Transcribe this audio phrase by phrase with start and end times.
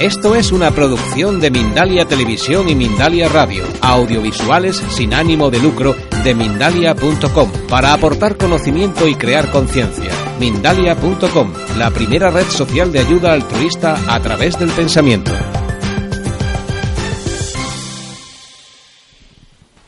[0.00, 5.94] Esto es una producción de Mindalia Televisión y Mindalia Radio, audiovisuales sin ánimo de lucro
[6.24, 10.10] de mindalia.com, para aportar conocimiento y crear conciencia.
[10.40, 15.30] Mindalia.com, la primera red social de ayuda altruista a través del pensamiento.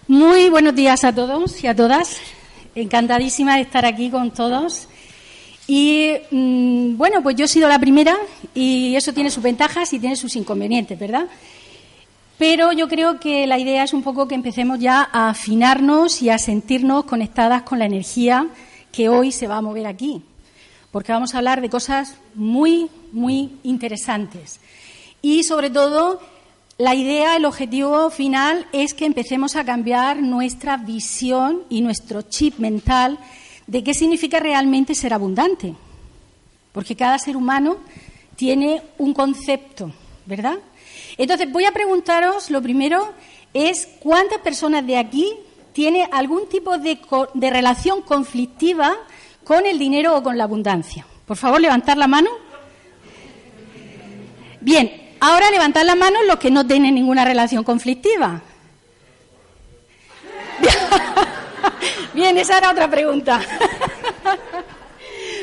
[0.06, 2.16] Muy buenos días a todos y a todas.
[2.76, 4.88] Encantadísima de estar aquí con todos.
[5.66, 8.16] Y mm, bueno, pues yo he sido la primera
[8.54, 11.26] y eso tiene sus ventajas y tiene sus inconvenientes, ¿verdad?
[12.38, 16.30] Pero yo creo que la idea es un poco que empecemos ya a afinarnos y
[16.30, 18.48] a sentirnos conectadas con la energía
[18.92, 20.22] que hoy se va a mover aquí,
[20.90, 24.60] porque vamos a hablar de cosas muy, muy interesantes.
[25.22, 26.20] Y sobre todo,
[26.78, 32.58] la idea, el objetivo final es que empecemos a cambiar nuestra visión y nuestro chip
[32.58, 33.18] mental
[33.66, 35.74] de qué significa realmente ser abundante.
[36.72, 37.78] Porque cada ser humano
[38.36, 39.92] tiene un concepto,
[40.26, 40.58] ¿verdad?
[41.16, 43.12] Entonces, voy a preguntaros, lo primero
[43.54, 45.32] es cuántas personas de aquí
[45.72, 46.98] tiene algún tipo de,
[47.50, 48.96] relación conflictiva
[49.44, 51.06] con el dinero o con la abundancia.
[51.26, 52.30] Por favor, levantar la mano.
[54.60, 58.42] Bien, ahora levantad la mano los que no tienen ninguna relación conflictiva.
[62.16, 63.42] Bien, esa era otra pregunta.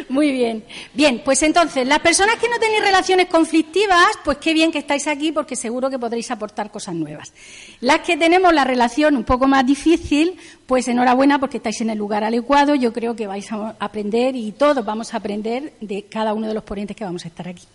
[0.09, 0.63] Muy bien.
[0.91, 5.05] Bien, pues entonces, las personas que no tenéis relaciones conflictivas, pues qué bien que estáis
[5.05, 7.31] aquí porque seguro que podréis aportar cosas nuevas.
[7.79, 10.35] Las que tenemos la relación un poco más difícil,
[10.65, 12.73] pues enhorabuena porque estáis en el lugar adecuado.
[12.73, 16.55] Yo creo que vais a aprender y todos vamos a aprender de cada uno de
[16.55, 17.67] los ponentes que vamos a estar aquí.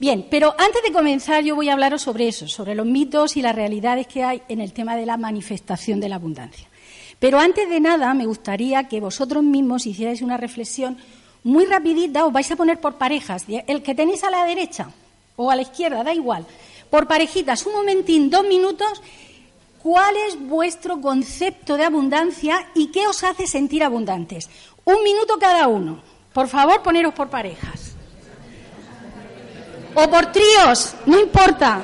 [0.00, 3.42] Bien, pero antes de comenzar yo voy a hablaros sobre eso, sobre los mitos y
[3.42, 6.71] las realidades que hay en el tema de la manifestación de la abundancia.
[7.22, 10.98] Pero antes de nada me gustaría que vosotros mismos hicierais una reflexión
[11.44, 14.90] muy rapidita, os vais a poner por parejas, el que tenéis a la derecha
[15.36, 16.44] o a la izquierda, da igual,
[16.90, 19.00] por parejitas, un momentín, dos minutos,
[19.80, 24.50] ¿cuál es vuestro concepto de abundancia y qué os hace sentir abundantes?
[24.84, 26.02] Un minuto cada uno.
[26.34, 27.94] Por favor, poneros por parejas.
[29.94, 31.82] O por tríos, no importa.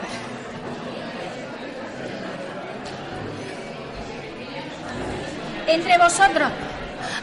[5.69, 6.51] Entre vosotros.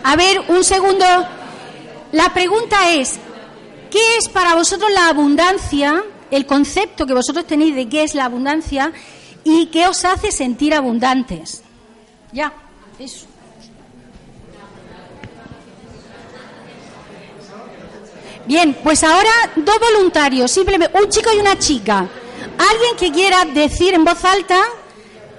[0.03, 1.06] A ver, un segundo.
[2.11, 3.17] La pregunta es,
[3.91, 6.03] ¿qué es para vosotros la abundancia?
[6.31, 8.94] El concepto que vosotros tenéis de qué es la abundancia
[9.44, 11.63] y qué os hace sentir abundantes.
[12.31, 12.53] Ya,
[13.00, 13.28] eso.
[18.45, 22.07] Bien, pues ahora dos voluntarios, simplemente un chico y una chica.
[22.57, 24.61] Alguien que quiera decir en voz alta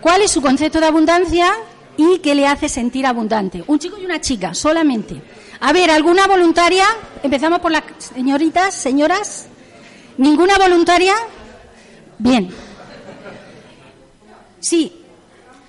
[0.01, 1.53] cuál es su concepto de abundancia
[1.97, 3.63] y qué le hace sentir abundante.
[3.67, 5.21] Un chico y una chica, solamente.
[5.61, 6.85] A ver, ¿alguna voluntaria?
[7.23, 9.49] Empezamos por las señoritas, señoras.
[10.19, 11.15] ¿Ninguna voluntaria?
[12.19, 12.49] Bien.
[14.61, 15.03] Sí.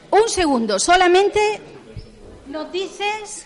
[0.10, 1.40] Un segundo, solamente
[2.48, 3.46] nos dices.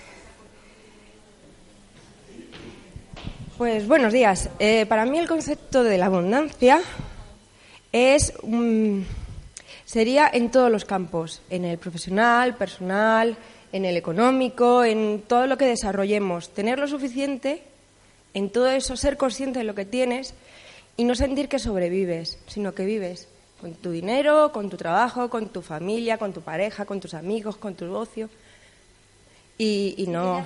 [3.58, 4.50] Pues buenos días.
[4.60, 6.82] Eh, para mí el concepto de la abundancia
[7.92, 9.06] es un
[9.92, 13.36] sería en todos los campos, en el profesional, personal,
[13.74, 16.48] en el económico, en todo lo que desarrollemos.
[16.48, 17.62] Tener lo suficiente
[18.34, 20.34] en todo eso, ser consciente de lo que tienes
[20.96, 23.28] y no sentir que sobrevives, sino que vives
[23.60, 27.58] con tu dinero, con tu trabajo, con tu familia, con tu pareja, con tus amigos,
[27.58, 28.30] con tu ocio.
[29.58, 30.46] Y, no.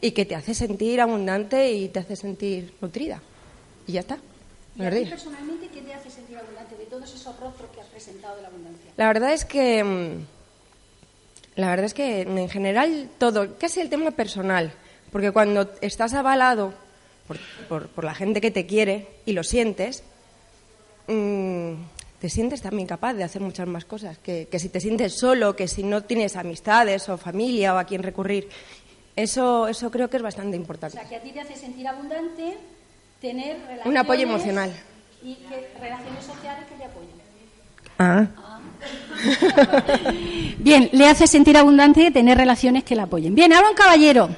[0.00, 3.20] Y que te hace sentir abundante y te hace sentir nutrida.
[3.86, 4.18] Y ya está.
[4.76, 6.61] ¿Y a ti personalmente qué te hace sentir abundante
[7.02, 8.90] todos esos rostros que has presentado de la abundancia?
[8.96, 10.24] La verdad es que mm,
[11.56, 14.72] la verdad es que en general todo, casi el tema personal,
[15.10, 16.72] porque cuando estás avalado
[17.68, 20.04] por, por, la gente que te quiere y lo sientes,
[21.08, 21.72] mm,
[22.20, 25.56] te sientes también capaz de hacer muchas más cosas, que, que si te sientes solo,
[25.56, 28.48] que si no tienes amistades o familia o a quien recurrir.
[29.16, 30.96] Eso, eso creo que es bastante importante.
[30.96, 32.56] O sea, que a ti te hace sentir abundante
[33.20, 34.72] tener relaciones un apoyo emocional
[35.24, 37.10] y que, relaciones sociales que te apoyen.
[37.98, 38.26] Ah.
[38.36, 38.60] ah.
[40.58, 43.34] Bien, le hace sentir abundante tener relaciones que la apoyen.
[43.34, 44.28] Bien, ahora un caballero.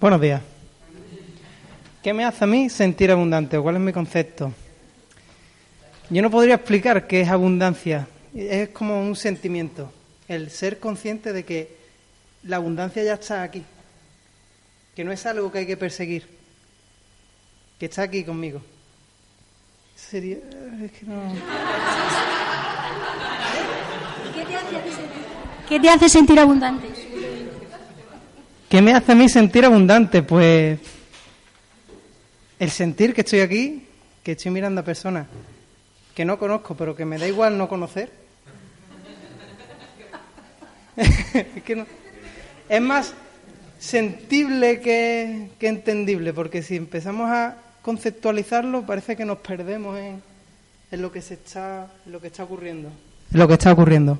[0.00, 0.42] Buenos días.
[2.02, 3.58] ¿Qué me hace a mí sentir abundante?
[3.58, 4.52] ¿Cuál es mi concepto?
[6.10, 8.06] Yo no podría explicar qué es abundancia.
[8.34, 9.90] Es como un sentimiento.
[10.28, 11.83] El ser consciente de que
[12.44, 13.64] la abundancia ya está aquí.
[14.94, 16.28] Que no es algo que hay que perseguir.
[17.78, 18.62] Que está aquí conmigo.
[19.96, 20.36] Sería.
[20.82, 21.22] Es que no.
[25.68, 26.88] ¿Qué te hace sentir abundante?
[28.68, 30.22] ¿Qué me hace a mí sentir abundante?
[30.22, 30.78] Pues
[32.58, 33.86] el sentir que estoy aquí,
[34.22, 35.26] que estoy mirando a personas
[36.14, 38.10] que no conozco, pero que me da igual no conocer.
[40.96, 41.86] es, que no,
[42.68, 43.14] es más
[43.78, 50.22] sentible que, que, entendible, porque si empezamos a conceptualizarlo parece que nos perdemos en,
[50.90, 52.90] en lo que se está, en lo que está ocurriendo.
[53.32, 54.18] En lo que está ocurriendo.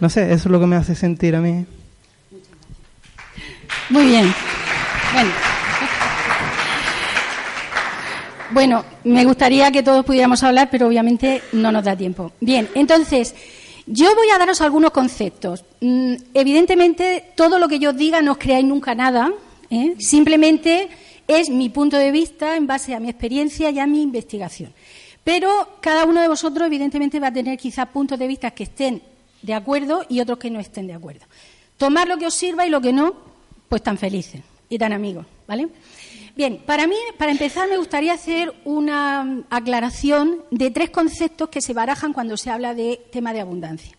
[0.00, 1.66] No sé, eso es lo que me hace sentir a mí.
[3.90, 4.32] Muy bien.
[5.12, 5.30] Bueno.
[8.50, 12.32] Bueno, me gustaría que todos pudiéramos hablar, pero obviamente no nos da tiempo.
[12.40, 13.34] Bien, entonces,
[13.86, 15.64] yo voy a daros algunos conceptos.
[15.80, 19.32] Mm, evidentemente, todo lo que yo diga no os creáis nunca nada.
[19.70, 19.94] ¿eh?
[19.98, 20.88] Simplemente
[21.26, 24.72] es mi punto de vista en base a mi experiencia y a mi investigación.
[25.22, 29.02] Pero cada uno de vosotros, evidentemente, va a tener quizás puntos de vista que estén
[29.42, 31.26] de acuerdo y otros que no estén de acuerdo.
[31.76, 33.14] Tomar lo que os sirva y lo que no,
[33.68, 35.68] pues tan felices y tan amigos, ¿vale?
[36.36, 41.74] Bien, para mí, para empezar, me gustaría hacer una aclaración de tres conceptos que se
[41.74, 43.96] barajan cuando se habla de tema de abundancia.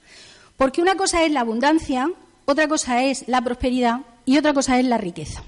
[0.57, 2.11] Porque una cosa es la abundancia,
[2.43, 5.43] otra cosa es la prosperidad y otra cosa es la riqueza.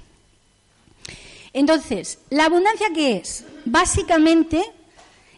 [1.52, 3.44] Entonces, ¿la abundancia qué es?
[3.66, 4.62] Básicamente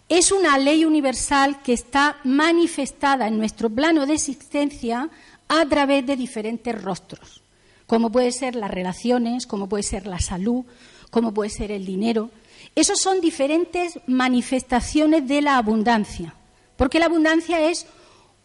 [0.08, 5.08] es una ley universal que está manifestada en nuestro plano de existencia
[5.49, 7.43] a través de diferentes rostros,
[7.87, 10.64] como puede ser las relaciones, como puede ser la salud,
[11.10, 12.30] como puede ser el dinero.
[12.74, 16.34] Esos son diferentes manifestaciones de la abundancia,
[16.76, 17.86] porque la abundancia es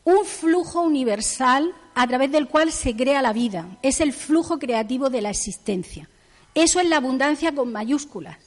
[0.03, 5.09] un flujo universal a través del cual se crea la vida, es el flujo creativo
[5.09, 6.09] de la existencia.
[6.53, 8.37] Eso es la abundancia con mayúsculas.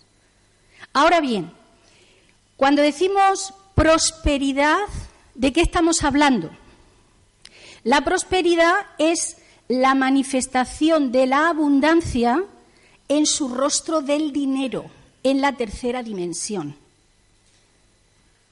[0.93, 1.53] Ahora bien,
[2.57, 4.79] cuando decimos prosperidad,
[5.35, 6.51] ¿de qué estamos hablando?
[7.85, 9.37] La prosperidad es
[9.69, 12.45] la manifestación de la abundancia
[13.09, 14.85] en su rostro del dinero,
[15.23, 16.77] en la tercera dimensión.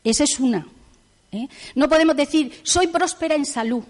[0.02, 0.66] Esa es una.
[1.32, 1.48] ¿eh?
[1.74, 3.82] No podemos decir, soy próspera en salud.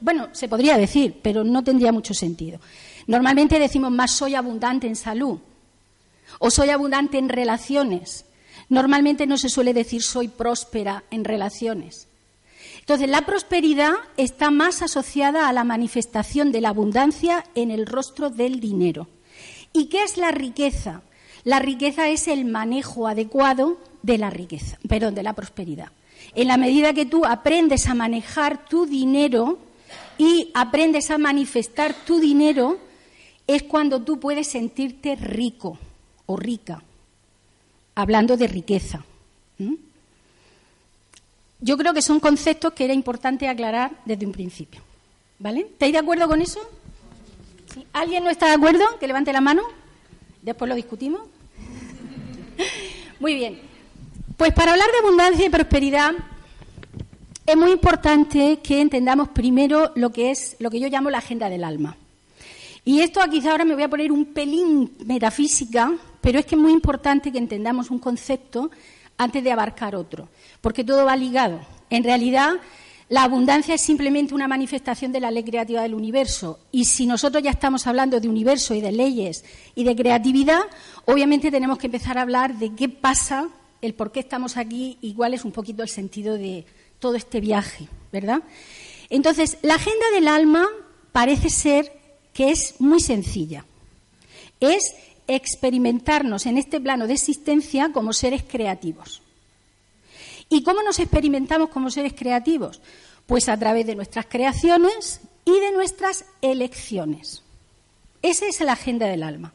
[0.00, 2.58] bueno, se podría decir, pero no tendría mucho sentido.
[3.06, 5.38] Normalmente decimos más, soy abundante en salud
[6.38, 8.24] o soy abundante en relaciones.
[8.68, 12.08] Normalmente no se suele decir soy próspera en relaciones.
[12.80, 18.30] Entonces, la prosperidad está más asociada a la manifestación de la abundancia en el rostro
[18.30, 19.08] del dinero.
[19.74, 21.02] ¿Y qué es la riqueza?
[21.42, 25.90] La riqueza es el manejo adecuado de la riqueza, perdón, de la prosperidad.
[26.34, 29.58] En la medida que tú aprendes a manejar tu dinero
[30.16, 32.78] y aprendes a manifestar tu dinero,
[33.46, 35.76] es cuando tú puedes sentirte rico
[36.26, 36.82] o rica
[37.96, 39.04] hablando de riqueza.
[41.60, 44.82] Yo creo que son conceptos que era importante aclarar desde un principio.
[45.40, 45.60] ¿Vale?
[45.60, 46.60] ¿Estáis de acuerdo con eso?
[47.92, 48.84] ¿Alguien no está de acuerdo?
[48.98, 49.62] Que levante la mano.
[50.42, 51.22] Después lo discutimos.
[53.20, 53.60] Muy bien.
[54.36, 56.12] Pues para hablar de abundancia y prosperidad
[57.46, 61.48] es muy importante que entendamos primero lo que es lo que yo llamo la agenda
[61.48, 61.96] del alma.
[62.84, 66.60] Y esto quizá ahora me voy a poner un pelín metafísica, pero es que es
[66.60, 68.70] muy importante que entendamos un concepto
[69.16, 70.28] antes de abarcar otro,
[70.60, 71.60] porque todo va ligado.
[71.88, 72.54] En realidad,
[73.08, 76.58] la abundancia es simplemente una manifestación de la ley creativa del universo.
[76.72, 79.44] Y si nosotros ya estamos hablando de universo y de leyes
[79.74, 80.62] y de creatividad,
[81.04, 83.48] obviamente tenemos que empezar a hablar de qué pasa,
[83.82, 86.64] el por qué estamos aquí y cuál es un poquito el sentido de
[86.98, 88.42] todo este viaje, ¿verdad?
[89.10, 90.66] Entonces, la agenda del alma
[91.12, 91.92] parece ser
[92.32, 93.66] que es muy sencilla.
[94.60, 94.94] Es
[95.26, 99.22] experimentarnos en este plano de existencia como seres creativos.
[100.48, 102.80] ¿Y cómo nos experimentamos como seres creativos?
[103.26, 107.42] Pues a través de nuestras creaciones y de nuestras elecciones.
[108.22, 109.52] Esa es la agenda del alma.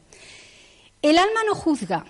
[1.02, 2.04] El alma no juzga.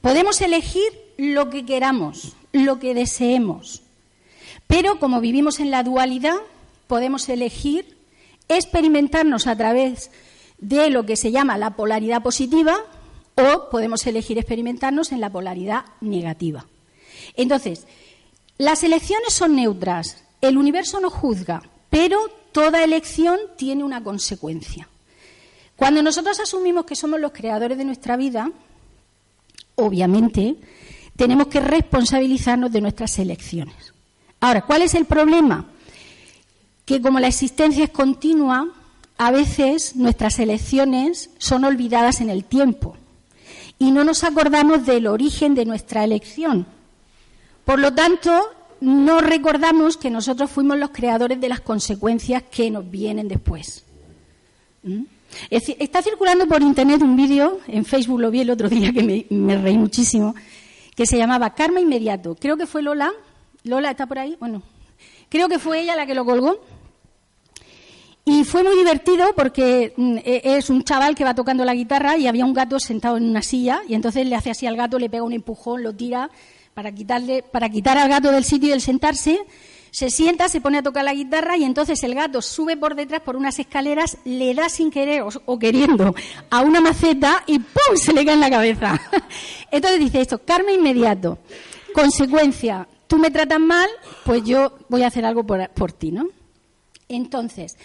[0.00, 3.82] Podemos elegir lo que queramos, lo que deseemos.
[4.66, 6.36] Pero como vivimos en la dualidad,
[6.86, 7.96] podemos elegir
[8.48, 10.10] experimentarnos a través
[10.58, 12.76] de lo que se llama la polaridad positiva
[13.36, 16.66] o podemos elegir experimentarnos en la polaridad negativa.
[17.34, 17.86] Entonces,
[18.58, 22.18] las elecciones son neutras, el universo no juzga, pero
[22.52, 24.88] toda elección tiene una consecuencia.
[25.76, 28.50] Cuando nosotros asumimos que somos los creadores de nuestra vida,
[29.74, 30.56] obviamente
[31.16, 33.92] tenemos que responsabilizarnos de nuestras elecciones.
[34.40, 35.66] Ahora, ¿cuál es el problema?
[36.86, 38.68] Que como la existencia es continua,
[39.18, 42.96] a veces nuestras elecciones son olvidadas en el tiempo
[43.78, 46.66] y no nos acordamos del origen de nuestra elección.
[47.64, 52.90] Por lo tanto, no recordamos que nosotros fuimos los creadores de las consecuencias que nos
[52.90, 53.84] vienen después.
[54.82, 55.02] ¿Mm?
[55.50, 59.26] está circulando por internet un vídeo, en Facebook lo vi el otro día que me,
[59.28, 60.34] me, reí muchísimo,
[60.94, 62.36] que se llamaba Karma Inmediato.
[62.36, 63.12] Creo que fue Lola.
[63.64, 64.36] Lola está por ahí.
[64.38, 64.62] Bueno,
[65.28, 66.60] creo que fue ella la que lo colgó.
[68.28, 72.16] Y fue muy divertido porque mm, e, es un chaval que va tocando la guitarra
[72.16, 74.98] y había un gato sentado en una silla y entonces le hace así al gato,
[74.98, 76.28] le pega un empujón, lo tira
[76.74, 79.38] para quitarle, para quitar al gato del sitio del sentarse,
[79.92, 83.20] se sienta, se pone a tocar la guitarra y entonces el gato sube por detrás
[83.20, 86.12] por unas escaleras, le da sin querer o, queriendo
[86.50, 87.96] a una maceta y ¡pum!
[87.96, 89.00] se le cae en la cabeza.
[89.70, 91.38] Entonces dice esto, karma inmediato.
[91.94, 93.88] Consecuencia, tú me tratas mal,
[94.24, 96.26] pues yo voy a hacer algo por, por ti, ¿no?
[97.08, 97.76] Entonces,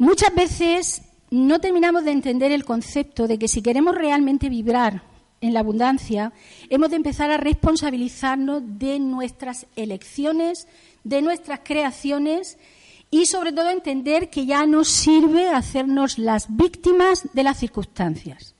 [0.00, 5.02] Muchas veces no terminamos de entender el concepto de que si queremos realmente vibrar
[5.42, 6.32] en la abundancia,
[6.70, 10.66] hemos de empezar a responsabilizarnos de nuestras elecciones,
[11.04, 12.56] de nuestras creaciones
[13.10, 18.54] y sobre todo entender que ya nos sirve hacernos las víctimas de las circunstancias.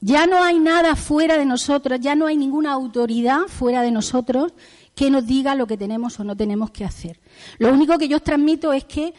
[0.00, 4.52] Ya no hay nada fuera de nosotros, ya no hay ninguna autoridad fuera de nosotros
[4.94, 7.18] que nos diga lo que tenemos o no tenemos que hacer.
[7.58, 9.14] Lo único que yo os transmito es que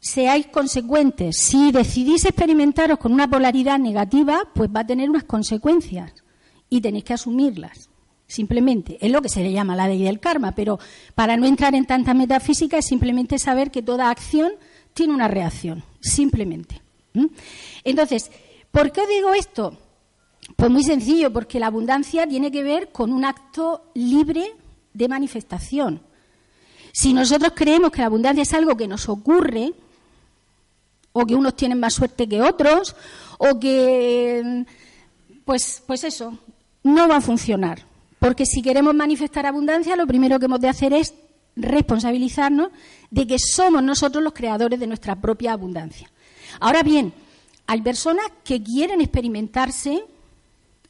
[0.00, 1.36] seáis consecuentes.
[1.38, 6.12] Si decidís experimentaros con una polaridad negativa, pues va a tener unas consecuencias
[6.68, 7.88] y tenéis que asumirlas.
[8.26, 10.78] Simplemente, es lo que se le llama la ley del karma, pero
[11.14, 14.52] para no entrar en tanta metafísica es simplemente saber que toda acción
[14.92, 16.82] tiene una reacción, simplemente.
[17.84, 18.30] Entonces,
[18.70, 19.78] ¿por qué digo esto?
[20.56, 24.54] Pues muy sencillo, porque la abundancia tiene que ver con un acto libre
[24.92, 26.02] de manifestación.
[26.92, 29.72] Si nosotros creemos que la abundancia es algo que nos ocurre,
[31.18, 32.94] o que unos tienen más suerte que otros,
[33.38, 34.64] o que,
[35.44, 36.38] pues, pues eso,
[36.82, 37.84] no va a funcionar.
[38.18, 41.14] Porque si queremos manifestar abundancia, lo primero que hemos de hacer es
[41.56, 42.70] responsabilizarnos
[43.10, 46.10] de que somos nosotros los creadores de nuestra propia abundancia.
[46.60, 47.12] Ahora bien,
[47.66, 50.04] hay personas que quieren experimentarse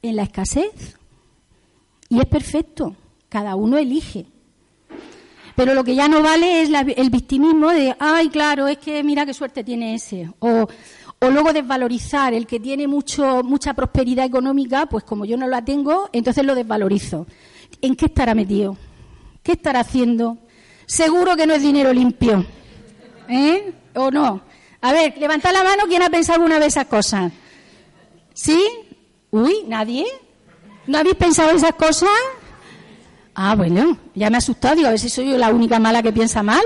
[0.03, 0.97] en la escasez
[2.09, 2.97] y es perfecto,
[3.29, 4.27] cada uno elige.
[5.59, 9.27] Pero lo que ya no vale es el victimismo de, ay, claro, es que mira
[9.27, 10.31] qué suerte tiene ese.
[10.39, 10.69] O,
[11.21, 16.11] luego desvalorizar el que tiene mucho, mucha prosperidad económica, pues como yo no la tengo,
[16.13, 17.27] entonces lo desvalorizo.
[17.83, 18.77] ¿En qué estará metido?
[19.43, 20.39] ¿Qué estará haciendo?
[20.87, 22.47] Seguro que no es dinero limpio.
[23.29, 23.73] ¿Eh?
[23.97, 24.41] ¿O no?
[24.81, 27.33] A ver, levantad la mano, ¿quién ha pensado alguna vez esas cosas?
[28.33, 28.65] ¿Sí?
[29.33, 30.07] Uy, ¿nadie?
[30.87, 32.11] ¿No habéis pensado esas cosas?
[33.41, 36.03] Ah, bueno, ya me ha asustado, digo, a ver si soy yo la única mala
[36.03, 36.61] que piensa mal.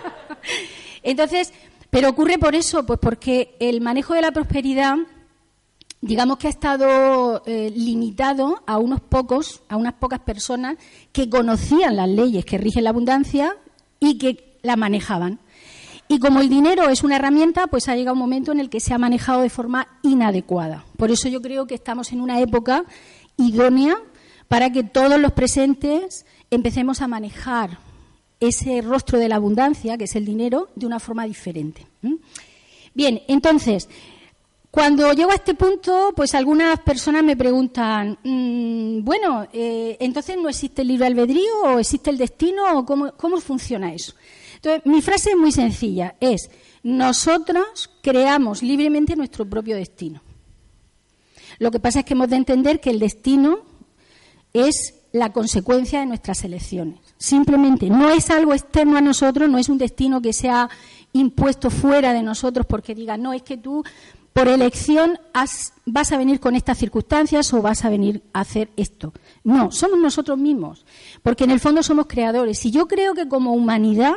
[1.02, 1.54] Entonces,
[1.88, 4.96] pero ocurre por eso, pues porque el manejo de la prosperidad,
[6.02, 10.76] digamos que ha estado eh, limitado a unos pocos, a unas pocas personas
[11.12, 13.56] que conocían las leyes que rigen la abundancia
[14.00, 15.40] y que la manejaban.
[16.08, 18.80] Y como el dinero es una herramienta, pues ha llegado un momento en el que
[18.80, 20.84] se ha manejado de forma inadecuada.
[20.98, 22.84] Por eso yo creo que estamos en una época
[23.38, 23.96] idónea
[24.50, 27.78] para que todos los presentes empecemos a manejar
[28.40, 31.86] ese rostro de la abundancia, que es el dinero, de una forma diferente.
[32.92, 33.88] Bien, entonces,
[34.68, 40.48] cuando llego a este punto, pues algunas personas me preguntan, mm, bueno, eh, entonces no
[40.48, 44.14] existe el libre albedrío o existe el destino o cómo, cómo funciona eso.
[44.56, 46.50] Entonces, mi frase es muy sencilla, es,
[46.82, 50.22] nosotros creamos libremente nuestro propio destino.
[51.60, 53.69] Lo que pasa es que hemos de entender que el destino
[54.52, 57.00] es la consecuencia de nuestras elecciones.
[57.18, 60.68] Simplemente no es algo externo a nosotros, no es un destino que sea
[61.12, 63.84] impuesto fuera de nosotros porque diga, no, es que tú
[64.32, 65.18] por elección
[65.86, 69.12] vas a venir con estas circunstancias o vas a venir a hacer esto.
[69.42, 70.86] No, somos nosotros mismos,
[71.22, 72.64] porque en el fondo somos creadores.
[72.64, 74.14] Y yo creo que como humanidad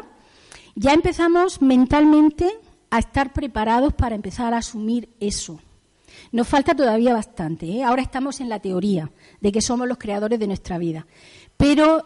[0.76, 2.48] ya empezamos mentalmente
[2.92, 5.60] a estar preparados para empezar a asumir eso.
[6.32, 7.66] Nos falta todavía bastante.
[7.68, 7.84] ¿eh?
[7.84, 9.12] Ahora estamos en la teoría
[9.42, 11.06] de que somos los creadores de nuestra vida.
[11.58, 12.04] Pero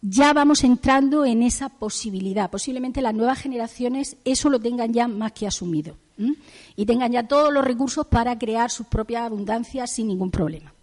[0.00, 2.50] ya vamos entrando en esa posibilidad.
[2.50, 5.96] Posiblemente las nuevas generaciones eso lo tengan ya más que asumido
[6.74, 10.74] y tengan ya todos los recursos para crear sus propias abundancias sin ningún problema.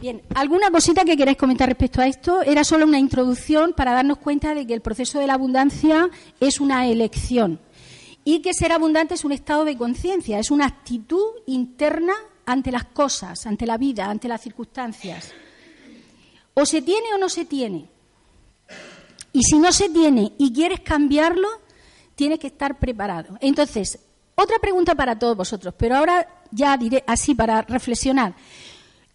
[0.00, 2.42] Bien, ¿alguna cosita que queráis comentar respecto a esto?
[2.42, 6.60] Era solo una introducción para darnos cuenta de que el proceso de la abundancia es
[6.60, 7.60] una elección
[8.24, 12.14] y que ser abundante es un estado de conciencia, es una actitud interna
[12.46, 15.32] ante las cosas, ante la vida, ante las circunstancias.
[16.54, 17.88] O se tiene o no se tiene.
[19.32, 21.48] Y si no se tiene y quieres cambiarlo,
[22.14, 23.36] tienes que estar preparado.
[23.40, 23.98] Entonces,
[24.36, 28.34] otra pregunta para todos vosotros, pero ahora ya diré así para reflexionar.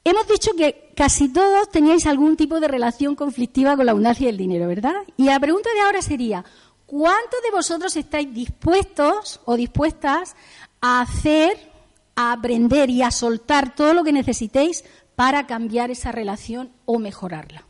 [0.03, 4.37] Hemos dicho que casi todos teníais algún tipo de relación conflictiva con la abundancia del
[4.37, 4.95] dinero, ¿verdad?
[5.17, 6.43] Y la pregunta de ahora sería,
[6.89, 10.35] ¿cuántos de vosotros estáis dispuestos o dispuestas
[10.81, 11.71] a hacer,
[12.15, 14.83] a aprender y a soltar todo lo que necesitéis
[15.15, 17.63] para cambiar esa relación o mejorarla?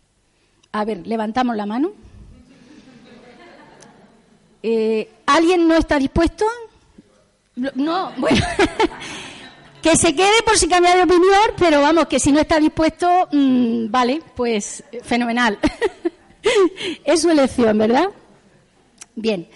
[0.72, 1.92] A ver, levantamos la mano.
[4.64, 6.46] Eh, ¿Alguien no está dispuesto?
[7.56, 8.46] No, bueno.
[9.82, 13.28] que se quede por si cambia de opinión, pero vamos, que si no está dispuesto,
[13.32, 15.60] mm, vale, pues fenomenal.
[17.04, 18.10] es su elección, ¿verdad?
[19.22, 19.48] Bien.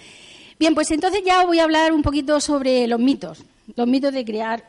[0.60, 3.44] Bien, pues entonces ya voy a hablar un poquito sobre los mitos,
[3.76, 4.64] los mitos de crear,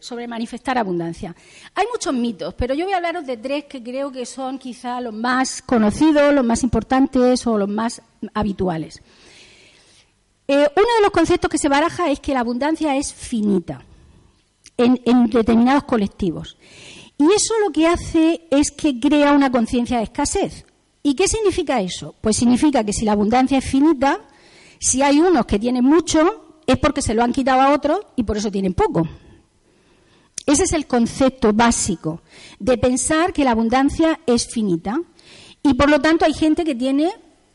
[0.00, 1.34] sobre manifestar abundancia.
[1.74, 5.00] Hay muchos mitos, pero yo voy a hablaros de tres que creo que son quizá
[5.00, 8.02] los más conocidos, los más importantes o los más
[8.34, 9.00] habituales.
[10.48, 13.82] Eh, uno de los conceptos que se baraja es que la abundancia es finita
[14.76, 16.56] en, determinados colectivos.
[17.16, 20.64] Y eso lo que hace es que crea una conciencia de escasez.
[21.02, 22.14] ¿Y qué significa eso?
[22.20, 24.20] Pues significa que si la abundancia es finita,
[24.78, 28.22] si hay unos que tienen mucho, es porque se lo han quitado a otros y
[28.22, 29.08] por eso tienen poco.
[30.46, 32.20] Ese es el concepto básico
[32.58, 35.00] de pensar que la abundancia es finita.
[35.62, 37.12] Y por lo tanto hay gente que tiene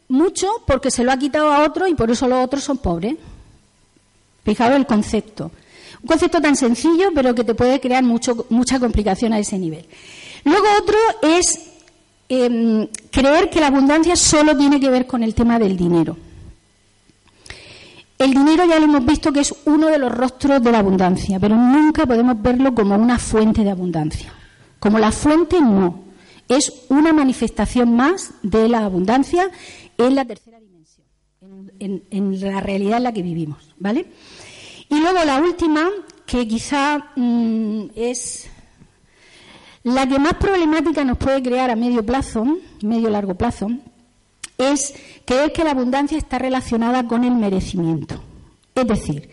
[0.08, 3.16] mucho porque se lo ha quitado a otro y por eso los otros son pobres.
[4.44, 5.52] Fijaos el concepto.
[6.02, 9.86] Un concepto tan sencillo, pero que te puede crear mucho, mucha complicación a ese nivel.
[10.46, 11.77] Luego otro es
[12.30, 16.18] em, creer que la abundancia solo tiene que ver con el tema del dinero.
[18.18, 21.40] El dinero ya lo hemos visto que es uno de los rostros de la abundancia,
[21.40, 24.34] pero nunca podemos verlo como una fuente de abundancia.
[24.80, 26.04] Como la fuente no,
[26.48, 29.52] es una manifestación más de la abundancia
[29.98, 31.06] en la tercera dimensión,
[31.80, 34.08] en, la realidad en la que vivimos, ¿vale?
[34.90, 35.88] Y luego la última,
[36.26, 38.50] que quizá mm, es
[39.88, 42.46] la que más problemática nos puede crear a medio plazo,
[42.82, 43.70] medio largo plazo,
[44.58, 44.94] es
[45.26, 48.22] creer que la abundancia está relacionada con el merecimiento.
[48.76, 49.30] Es decir,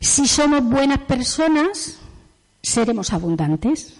[0.00, 1.98] si somos buenas personas,
[2.60, 3.94] seremos abundantes,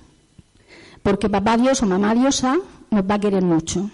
[1.04, 2.58] porque papá Dios o mamá Diosa
[2.90, 3.88] nos va a querer mucho.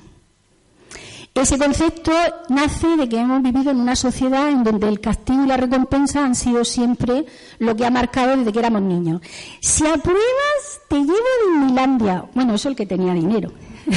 [1.41, 2.11] Ese concepto
[2.49, 6.25] nace de que hemos vivido en una sociedad en donde el castigo y la recompensa
[6.25, 7.27] han sido siempre
[7.61, 9.21] lo que ha marcado desde que éramos niños.
[9.61, 12.25] Si apruebas, te llevo a Disneylandia.
[12.35, 13.53] Bueno, eso es el que tenía dinero.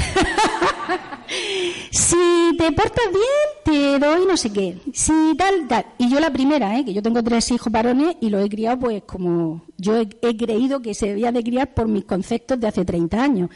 [1.90, 4.78] si te portas bien, te doy no sé qué.
[4.94, 5.88] Si tal, tal.
[5.98, 6.86] Y yo la primera, ¿eh?
[6.86, 10.38] que yo tengo tres hijos varones y los he criado pues como yo he, he
[10.38, 13.50] creído que se debía de criar por mis conceptos de hace 30 años.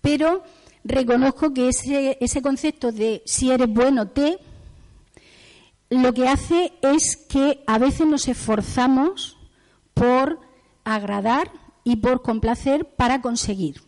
[0.00, 0.44] Pero
[0.86, 4.38] reconozco que ese, ese concepto de si eres bueno, te,
[5.90, 9.36] lo que hace es que a veces nos esforzamos
[9.94, 10.40] por
[10.84, 11.50] agradar
[11.84, 13.82] y por complacer para conseguir.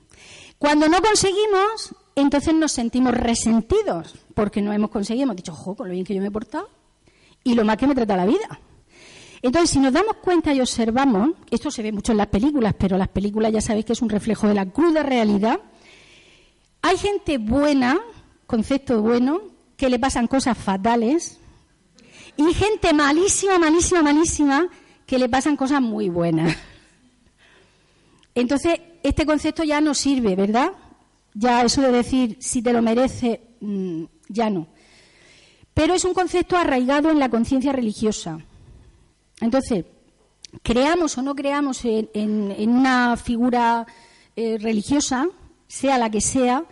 [0.58, 5.24] Cuando no conseguimos, entonces nos sentimos resentidos porque no hemos conseguido.
[5.24, 6.68] Hemos dicho, ojo, con lo bien que yo me he portado
[7.44, 8.60] y lo mal que me trata la vida.
[9.42, 12.98] Entonces, si nos damos cuenta y observamos, esto se ve mucho en las películas, pero
[12.98, 15.60] las películas ya sabéis que es un reflejo de la cruda realidad,
[16.88, 18.00] hay gente buena,
[18.46, 19.42] concepto bueno,
[19.76, 21.38] que le pasan cosas fatales,
[22.38, 24.68] y gente malísima, malísima, malísima,
[25.04, 26.56] que le pasan cosas muy buenas.
[28.34, 30.72] Entonces, este concepto ya no sirve, ¿verdad?
[31.34, 34.68] Ya eso de decir si te lo merece, mm, ya no.
[35.74, 38.38] Pero es un concepto arraigado en la conciencia religiosa.
[39.42, 39.84] Entonces,
[40.62, 43.86] creamos o no creamos en, una figura
[44.36, 45.28] eh, religiosa,
[45.68, 46.64] sea la que sea,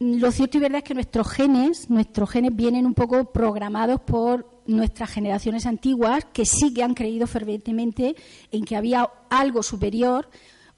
[0.00, 4.62] lo cierto y verdad es que nuestros genes, nuestros genes vienen un poco programados por
[4.66, 8.16] nuestras generaciones antiguas que sí que han creído fervientemente
[8.50, 10.28] en que había algo superior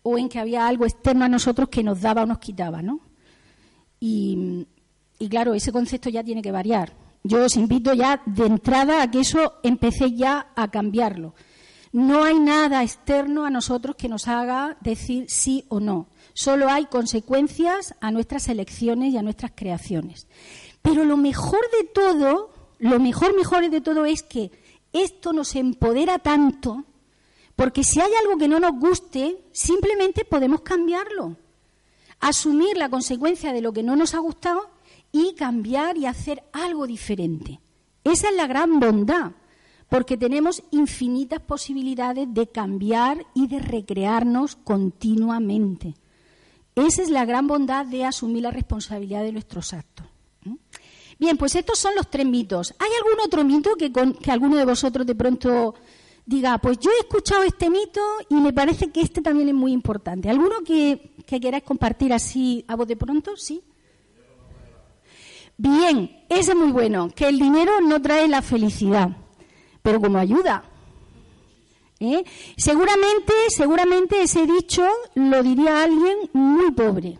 [0.03, 3.01] o en que había algo externo a nosotros que nos daba o nos quitaba, ¿no?
[3.99, 4.67] Y,
[5.19, 6.93] y claro, ese concepto ya tiene que variar.
[7.25, 11.35] Yo os invito ya de entrada a que eso empecé ya a cambiarlo.
[11.93, 16.07] No hay nada externo a nosotros que nos haga decir sí o no.
[16.37, 20.27] Solo hay consecuencias a nuestras elecciones y a nuestras creaciones.
[20.83, 24.51] Pero lo mejor de todo, lo mejor, mejor de todo es que
[24.93, 26.85] esto nos empodera tanto,
[27.57, 31.39] porque si hay algo que no nos guste, simplemente podemos cambiarlo.
[32.21, 34.61] Asumir la consecuencia de lo que no nos ha gustado
[35.13, 37.61] y cambiar y hacer algo diferente.
[38.05, 39.33] Esa es la gran bondad,
[39.89, 45.95] porque tenemos infinitas posibilidades de cambiar y de recrearnos continuamente.
[46.77, 50.07] Esa es la gran bondad de asumir la responsabilidad de nuestros actos.
[51.19, 52.75] Bien, pues estos son los tres mitos.
[52.79, 55.75] ¿Hay algún otro mito que, que alguno de vosotros de pronto
[56.27, 59.73] diga, pues yo he escuchado este mito y me parece que este también es muy
[59.73, 60.29] importante?
[60.29, 63.39] ¿Alguno que, que queráis compartir así a voz de pronto?
[63.39, 63.63] ¿Sí?
[65.57, 69.17] Bien, ese es muy bueno, que el dinero no trae la felicidad,
[69.81, 70.63] pero como ayuda.
[72.01, 72.25] ¿Eh?
[72.57, 77.19] Seguramente, seguramente ese dicho lo diría alguien muy pobre.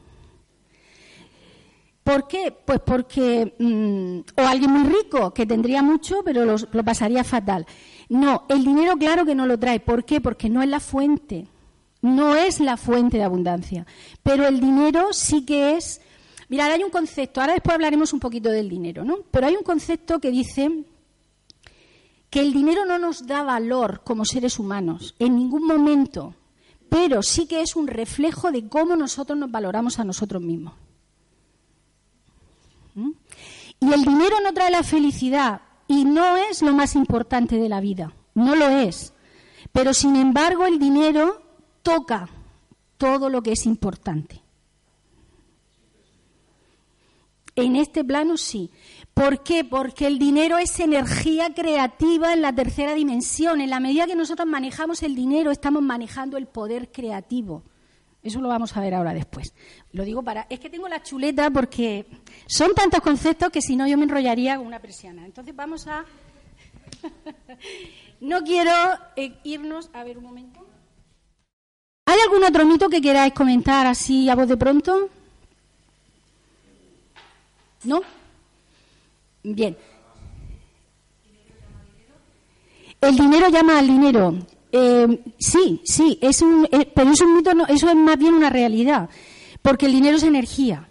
[2.03, 2.55] ¿Por qué?
[2.65, 7.67] Pues porque, mm, o alguien muy rico, que tendría mucho, pero lo, lo pasaría fatal.
[8.09, 9.81] No, el dinero claro que no lo trae.
[9.81, 10.21] ¿Por qué?
[10.21, 11.49] Porque no es la fuente.
[12.03, 13.87] No es la fuente de abundancia.
[14.23, 16.01] Pero el dinero sí que es
[16.49, 19.19] Mirad, hay un concepto, ahora después hablaremos un poquito del dinero, ¿no?
[19.31, 20.85] Pero hay un concepto que dice
[22.37, 26.35] que el dinero no nos da valor como seres humanos en ningún momento,
[26.91, 30.75] pero sí que es un reflejo de cómo nosotros nos valoramos a nosotros mismos.
[32.95, 33.13] ¿Mm?
[33.81, 37.81] Y el dinero no trae la felicidad y no es lo más importante de la
[37.81, 39.15] vida, no lo es.
[39.73, 41.41] Pero sin embargo el dinero
[41.81, 42.29] toca
[42.99, 44.43] todo lo que es importante.
[47.55, 48.71] En este plano sí.
[49.17, 49.65] ¿Por qué?
[49.65, 53.63] Porque el dinero es energía creativa en la tercera dimensión.
[53.63, 57.63] En la medida que nosotros manejamos el dinero, estamos manejando el poder creativo.
[58.23, 59.55] Eso lo vamos a ver ahora después.
[59.93, 60.47] Lo digo para.
[60.51, 62.05] Es que tengo la chuleta porque
[62.45, 65.25] son tantos conceptos que si no yo me enrollaría con una persiana.
[65.25, 66.05] Entonces vamos a.
[68.21, 68.71] no quiero
[69.17, 69.89] eh, irnos.
[69.95, 70.61] A ver un momento.
[72.05, 75.09] ¿Hay algún otro mito que queráis comentar así a voz de pronto?
[77.85, 78.03] ¿No?
[79.55, 79.77] Bien.
[83.01, 84.35] El dinero llama al dinero.
[84.73, 88.35] Eh, sí, sí, es un, eh, pero es un mito, no, eso es más bien
[88.35, 89.09] una realidad,
[89.63, 90.89] porque el dinero es energía.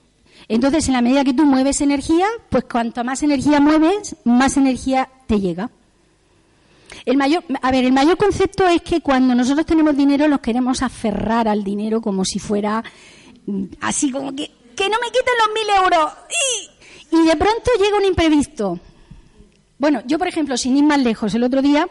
[0.48, 5.10] Entonces, en la medida que tú mueves energía, pues cuanto más energía mueves, más energía
[5.28, 5.70] te llega.
[7.04, 10.82] El mayor, a ver, el mayor concepto es que cuando nosotros tenemos dinero, nos queremos
[10.82, 12.82] aferrar al dinero como si fuera
[13.48, 16.14] mm, así como que, que no me quiten los mil euros.
[17.24, 18.80] De pronto llega un imprevisto.
[19.78, 21.88] Bueno, yo, por ejemplo, sin ir más lejos, el otro día,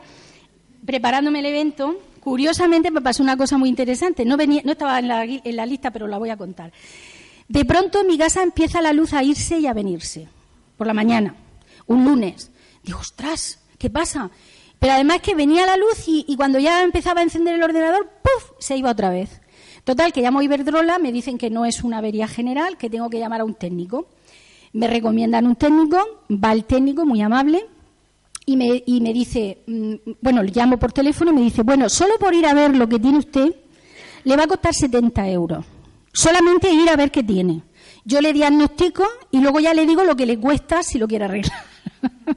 [0.84, 4.24] preparándome el evento, curiosamente me pasó una cosa muy interesante.
[4.24, 6.72] No, venía, no estaba en la, lista, pero la voy a contar.
[7.48, 10.28] De pronto en mi casa empieza la luz a irse y a venirse,
[10.78, 11.34] por la mañana,
[11.86, 12.50] un lunes.
[12.82, 14.30] Digo, ostras, ¿qué pasa?
[14.78, 18.10] Pero además que venía la luz y, y, cuando ya empezaba a encender el ordenador,
[18.22, 18.52] ¡puf!
[18.58, 19.40] se iba otra vez.
[19.84, 23.10] Total, que llamo a Iberdrola, me dicen que no es una avería general, que tengo
[23.10, 24.06] que llamar a un técnico.
[24.74, 25.98] Me recomiendan un técnico,
[26.30, 27.64] va el técnico, muy amable,
[28.44, 31.88] y me, y me dice, mm, bueno, le llamo por teléfono y me dice, bueno,
[31.88, 33.54] solo por ir a ver lo que tiene usted,
[34.24, 35.64] le va a costar 70 euros.
[36.12, 37.62] Solamente ir a ver qué tiene.
[38.04, 41.24] Yo le diagnostico y luego ya le digo lo que le cuesta si lo quiere
[41.24, 41.64] arreglar.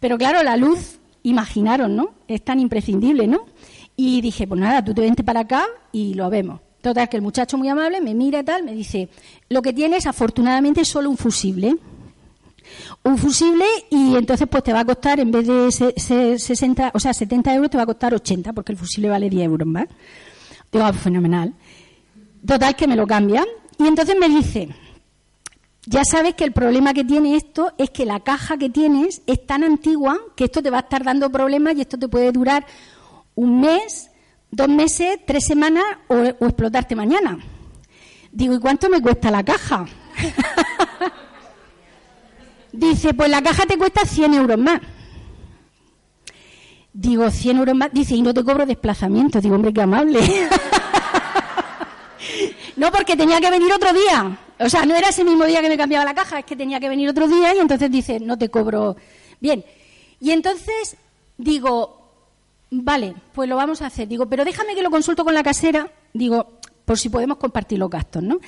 [0.00, 2.14] Pero claro, la luz, imaginaron, ¿no?
[2.28, 3.46] Es tan imprescindible, ¿no?
[3.96, 6.60] Y dije, pues nada, tú te vente para acá y lo vemos.
[6.80, 9.08] Total, que el muchacho muy amable me mira y tal, me dice,
[9.48, 11.76] lo que tienes afortunadamente es solo un fusible.
[13.02, 15.70] Un fusible y entonces pues te va a costar, en vez de
[16.38, 19.44] 60, o sea, 70 euros, te va a costar 80, porque el fusible vale 10
[19.44, 19.86] euros más.
[20.72, 21.52] Digo, ah, fenomenal.
[22.46, 23.44] Total, que me lo cambian.
[23.78, 24.68] Y entonces me dice,
[25.86, 29.46] ya sabes que el problema que tiene esto es que la caja que tienes es
[29.46, 32.66] tan antigua que esto te va a estar dando problemas y esto te puede durar
[33.34, 34.09] un mes
[34.50, 37.38] dos meses, tres semanas o, explotarte mañana.
[38.32, 39.86] Digo, ¿y cuánto me cuesta la caja?
[42.72, 44.80] Dice, pues la caja te cuesta 100 euros más.
[46.92, 47.92] Digo, 100 euros más.
[47.92, 49.40] Dice, y no te cobro desplazamiento.
[49.40, 50.20] Digo, hombre, qué amable.
[52.76, 54.38] no, porque tenía que venir otro día.
[54.60, 56.78] O sea, no era ese mismo día que me cambiaba la caja, es que tenía
[56.78, 58.96] que venir otro día y entonces dice, no te cobro.
[59.40, 59.64] Bien.
[60.20, 60.96] Y entonces
[61.38, 61.99] digo,
[62.70, 64.06] Vale, pues lo vamos a hacer.
[64.06, 65.90] Digo, pero déjame que lo consulto con la casera.
[66.12, 68.38] Digo, por si podemos compartir los gastos, ¿no?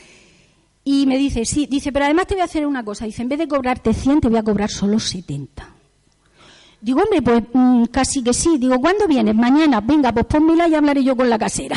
[0.84, 3.04] Y me dice, sí, dice, pero además te voy a hacer una cosa.
[3.04, 5.68] Dice, en vez de cobrarte 100, te voy a cobrar solo 70.
[6.80, 8.58] Digo, hombre, pues mm, casi que sí.
[8.58, 9.34] Digo, ¿cuándo vienes?
[9.34, 9.80] Mañana.
[9.80, 11.76] Venga, pues pónmela y hablaré yo con la casera.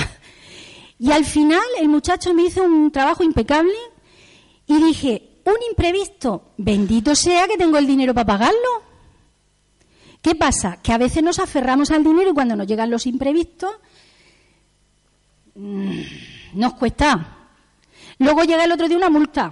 [0.97, 3.75] Y al final el muchacho me hizo un trabajo impecable
[4.65, 8.94] y dije, un imprevisto, bendito sea que tengo el dinero para pagarlo.
[10.25, 10.79] ¿Qué pasa?
[10.81, 13.69] Que a veces nos aferramos al dinero y cuando nos llegan los imprevistos
[15.53, 15.99] mm,
[16.55, 17.51] nos cuesta.
[18.17, 19.51] Luego llega el otro día una multa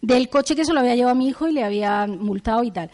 [0.00, 2.70] del coche que se lo había llevado a mi hijo y le había multado y
[2.70, 2.90] tal.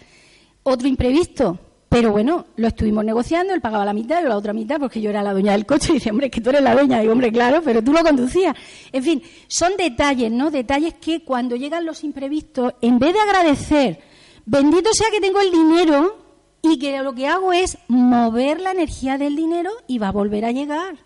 [0.65, 1.57] Otro imprevisto.
[1.89, 5.11] Pero bueno, lo estuvimos negociando, él pagaba la mitad, yo la otra mitad, porque yo
[5.11, 7.31] era la dueña del coche, y dice, hombre, que tú eres la dueña, digo, hombre,
[7.31, 8.57] claro, pero tú lo conducías.
[8.91, 10.51] En fin, son detalles, ¿no?
[10.51, 14.01] Detalles que cuando llegan los imprevistos, en vez de agradecer,
[14.45, 16.24] bendito sea que tengo el dinero,
[16.65, 20.47] y que lo que hago es mover la energía del dinero y va a volver
[20.47, 20.97] a llegar.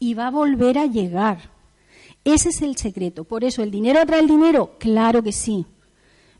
[0.00, 1.50] Y va a volver a llegar.
[2.24, 3.24] Ese es el secreto.
[3.24, 4.76] Por eso, ¿el dinero atrae el dinero?
[4.78, 5.64] Claro que sí.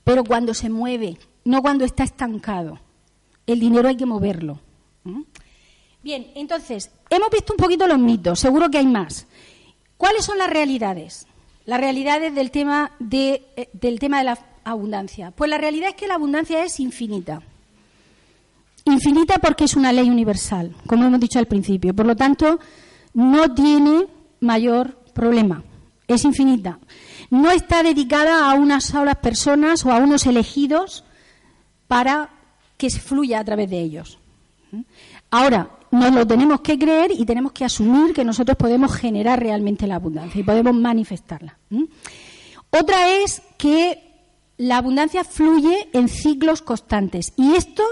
[0.02, 2.80] Pero cuando se mueve, no cuando está estancado.
[3.46, 4.58] El dinero hay que moverlo.
[5.04, 5.22] ¿Mm?
[6.02, 9.26] Bien, entonces, hemos visto un poquito los mitos, seguro que hay más.
[9.96, 11.26] ¿Cuáles son las realidades?
[11.66, 15.30] Las realidades del tema de, eh, del tema de la abundancia.
[15.30, 17.42] Pues la realidad es que la abundancia es infinita.
[18.84, 21.94] Infinita porque es una ley universal, como hemos dicho al principio.
[21.94, 22.58] Por lo tanto,
[23.14, 24.06] no tiene
[24.40, 25.62] mayor problema.
[26.06, 26.78] Es infinita.
[27.30, 31.04] No está dedicada a unas solas personas o a unos elegidos
[31.88, 32.30] para
[32.76, 34.18] que fluya a través de ellos.
[35.30, 39.86] Ahora, nos lo tenemos que creer y tenemos que asumir que nosotros podemos generar realmente
[39.86, 41.56] la abundancia y podemos manifestarla.
[42.70, 44.02] Otra es que
[44.56, 47.32] la abundancia fluye en ciclos constantes.
[47.36, 47.82] Y esto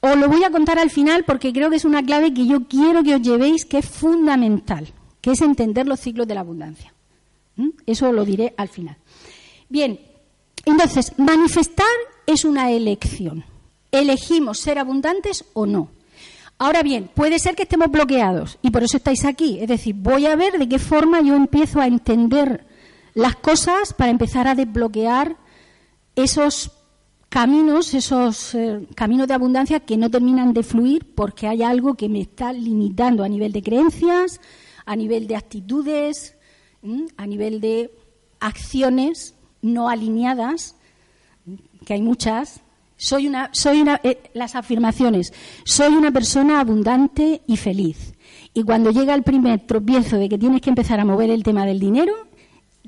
[0.00, 2.68] os lo voy a contar al final porque creo que es una clave que yo
[2.68, 4.88] quiero que os llevéis, que es fundamental,
[5.20, 6.92] que es entender los ciclos de la abundancia.
[7.56, 7.70] ¿Mm?
[7.86, 8.96] Eso lo diré al final.
[9.68, 9.98] Bien,
[10.64, 11.86] entonces, manifestar
[12.26, 13.44] es una elección.
[13.90, 15.88] Elegimos ser abundantes o no.
[16.58, 19.58] Ahora bien, puede ser que estemos bloqueados y por eso estáis aquí.
[19.60, 22.66] Es decir, voy a ver de qué forma yo empiezo a entender
[23.14, 25.36] las cosas para empezar a desbloquear
[26.14, 26.70] esos
[27.28, 32.08] caminos, esos eh, caminos de abundancia que no terminan de fluir porque hay algo que
[32.08, 34.40] me está limitando a nivel de creencias,
[34.84, 36.36] a nivel de actitudes,
[37.16, 37.90] a nivel de
[38.40, 40.76] acciones no alineadas,
[41.84, 42.60] que hay muchas.
[42.96, 45.32] Soy una, soy una, eh, las afirmaciones.
[45.64, 48.14] Soy una persona abundante y feliz.
[48.54, 51.66] Y cuando llega el primer tropiezo de que tienes que empezar a mover el tema
[51.66, 52.14] del dinero,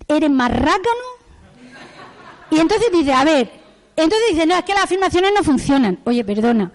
[0.06, 1.08] eres más rácano.
[2.50, 3.50] Y entonces dices, a ver,
[4.02, 5.98] entonces dice, no, es que las afirmaciones no funcionan.
[6.04, 6.70] Oye, perdona.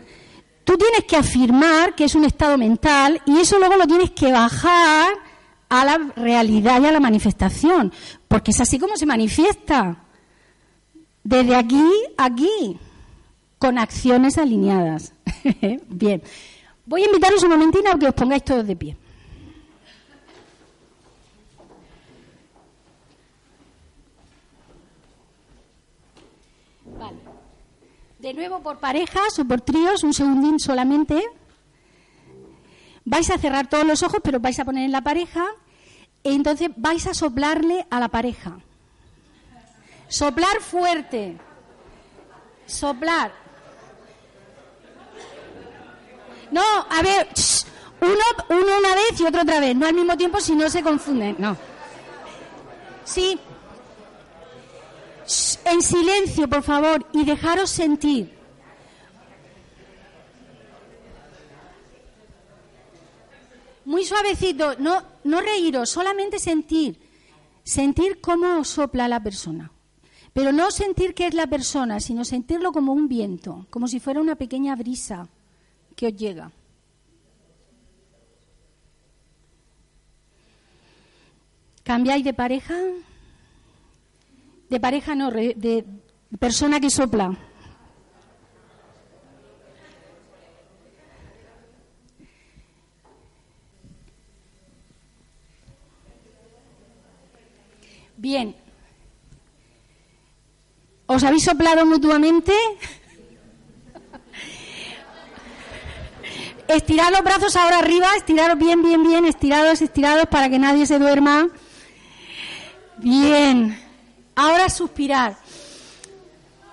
[0.63, 4.31] Tú tienes que afirmar que es un estado mental y eso luego lo tienes que
[4.31, 5.13] bajar
[5.69, 7.91] a la realidad y a la manifestación,
[8.27, 10.03] porque es así como se manifiesta.
[11.23, 11.83] Desde aquí
[12.17, 12.77] aquí,
[13.57, 15.13] con acciones alineadas.
[15.87, 16.21] Bien.
[16.85, 18.97] Voy a invitaros un momentito a que os pongáis todos de pie.
[28.23, 31.21] De nuevo por parejas o por tríos, un segundín solamente.
[33.03, 35.43] Vais a cerrar todos los ojos, pero vais a poner en la pareja.
[36.23, 38.59] Y entonces vais a soplarle a la pareja.
[40.07, 41.37] Soplar fuerte.
[42.65, 43.33] Soplar.
[46.49, 47.27] No, a ver,
[47.99, 50.81] uno, uno una vez y otro otra vez, no al mismo tiempo si no se
[50.81, 51.57] confunden, no.
[53.03, 53.37] Sí,
[55.65, 58.33] en silencio, por favor, y dejaros sentir.
[63.85, 66.99] Muy suavecito, no, no reíros, solamente sentir.
[67.63, 69.71] Sentir cómo sopla la persona.
[70.33, 74.19] Pero no sentir que es la persona, sino sentirlo como un viento, como si fuera
[74.19, 75.27] una pequeña brisa
[75.95, 76.51] que os llega.
[81.83, 82.75] ¿Cambiáis de pareja?
[84.73, 85.85] De pareja no, de
[86.39, 87.37] persona que sopla.
[98.17, 98.55] Bien.
[101.05, 102.51] ¿Os habéis soplado mutuamente?
[106.67, 110.97] Estirad los brazos ahora arriba, estiraros bien, bien, bien, estirados, estirados para que nadie se
[110.97, 111.49] duerma.
[112.97, 113.83] Bien.
[114.35, 115.35] Ahora suspirar.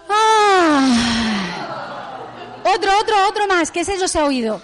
[0.08, 1.20] Ah.
[2.64, 4.60] Otro, otro, otro más, que ese eso se ha oído.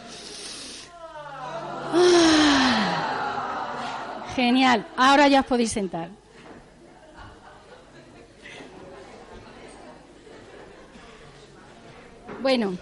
[1.93, 2.67] Ah.
[4.35, 4.87] Genial.
[4.97, 6.11] Ahora ya os podéis sentar.
[12.43, 12.77] Bueno,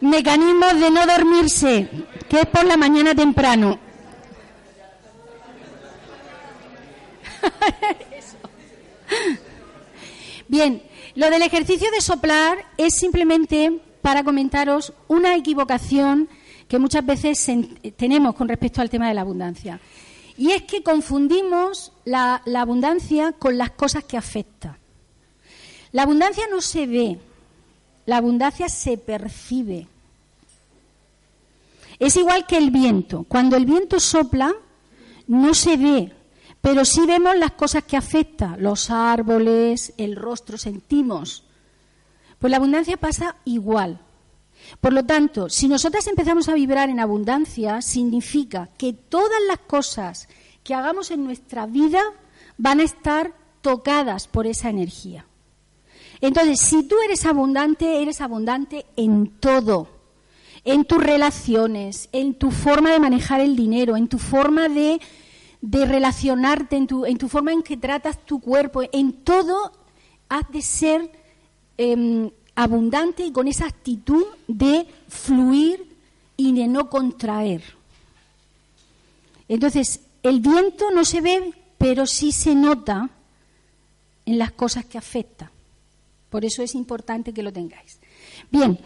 [0.00, 1.88] mecanismos de no dormirse,
[2.28, 3.78] que es por la mañana temprano.
[10.48, 10.82] Bien,
[11.14, 16.28] lo del ejercicio de soplar es simplemente para comentaros una equivocación
[16.68, 17.44] que muchas veces
[17.96, 19.80] tenemos con respecto al tema de la abundancia.
[20.36, 24.78] Y es que confundimos la, la abundancia con las cosas que afecta.
[25.92, 27.18] La abundancia no se ve,
[28.04, 29.86] la abundancia se percibe.
[31.98, 33.24] Es igual que el viento.
[33.28, 34.54] Cuando el viento sopla,
[35.26, 36.12] no se ve,
[36.66, 41.44] pero sí vemos las cosas que afectan, los árboles, el rostro, sentimos.
[42.40, 44.00] Pues la abundancia pasa igual.
[44.80, 50.28] Por lo tanto, si nosotras empezamos a vibrar en abundancia, significa que todas las cosas
[50.64, 52.02] que hagamos en nuestra vida
[52.58, 55.24] van a estar tocadas por esa energía.
[56.20, 59.88] Entonces, si tú eres abundante, eres abundante en todo,
[60.64, 65.00] en tus relaciones, en tu forma de manejar el dinero, en tu forma de,
[65.62, 69.72] relacionarte, en tu, en tu, forma en que tratas tu cuerpo, en todo
[70.28, 71.10] has de ser
[71.78, 75.96] em, abundante y con esa actitud de fluir
[76.36, 77.62] y de no contraer.
[79.48, 83.10] Entonces, el viento no se ve, pero sí se nota
[84.24, 85.52] en las cosas que afecta.
[86.30, 87.98] Por eso es importante que lo tengáis.
[88.50, 88.78] Bien,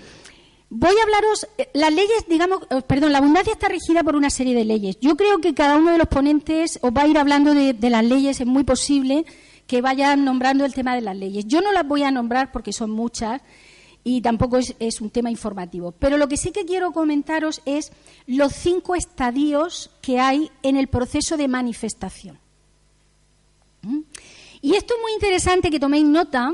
[0.71, 4.31] voy a hablaros, eh, las leyes, digamos, eh, perdón, la abundancia está regida por una
[4.31, 4.99] serie de leyes.
[5.01, 8.05] Yo creo que cada uno de los ponentes os va a ir hablando de, las
[8.05, 9.27] leyes, es muy posible
[9.67, 11.45] que vayan nombrando el tema de las leyes.
[11.47, 13.43] Yo no las voy a nombrar porque son muchas
[14.03, 15.93] y tampoco es, un tema informativo.
[15.93, 17.93] Pero lo que sí que quiero comentaros es
[18.27, 22.39] los cinco estadios que hay en el proceso de manifestación.
[23.83, 24.01] ¿Mm?
[24.63, 26.53] Y esto es muy interesante que toméis nota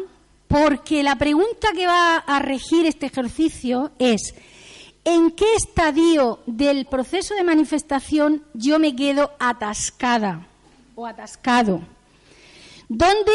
[0.48, 4.34] porque la pregunta que va a regir este ejercicio es,
[5.04, 10.46] ¿en qué estadio del proceso de manifestación yo me quedo atascada
[10.94, 11.80] o atascado?
[12.88, 13.32] ¿Dónde,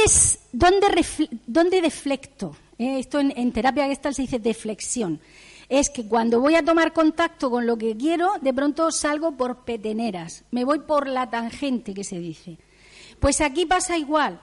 [1.81, 2.55] deflecto?
[2.77, 5.19] Eh, esto en, en terapia gestal se dice deflexión.
[5.67, 9.63] Es que cuando voy a tomar contacto con lo que quiero, de pronto salgo por
[9.63, 12.57] peteneras, me voy por la tangente que se dice.
[13.19, 14.39] Pues aquí pasa igual.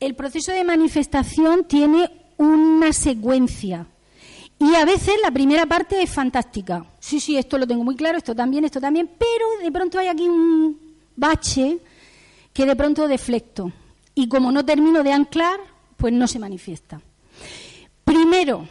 [0.00, 3.86] El proceso de manifestación tiene una secuencia.
[4.60, 6.84] Y a veces la primera parte es fantástica.
[6.98, 10.08] Sí, sí, esto lo tengo muy claro, esto también, esto también, pero de pronto hay
[10.08, 10.78] aquí un
[11.14, 11.78] bache
[12.52, 13.72] que de pronto deflecto.
[14.14, 15.60] Y como no termino de anclar,
[15.96, 17.00] pues no se manifiesta.
[18.04, 18.66] Primero,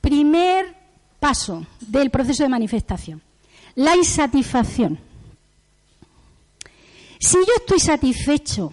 [0.00, 0.74] primer
[1.20, 3.20] paso del proceso de manifestación,
[3.76, 4.98] la insatisfacción.
[7.20, 8.72] Si yo estoy satisfecho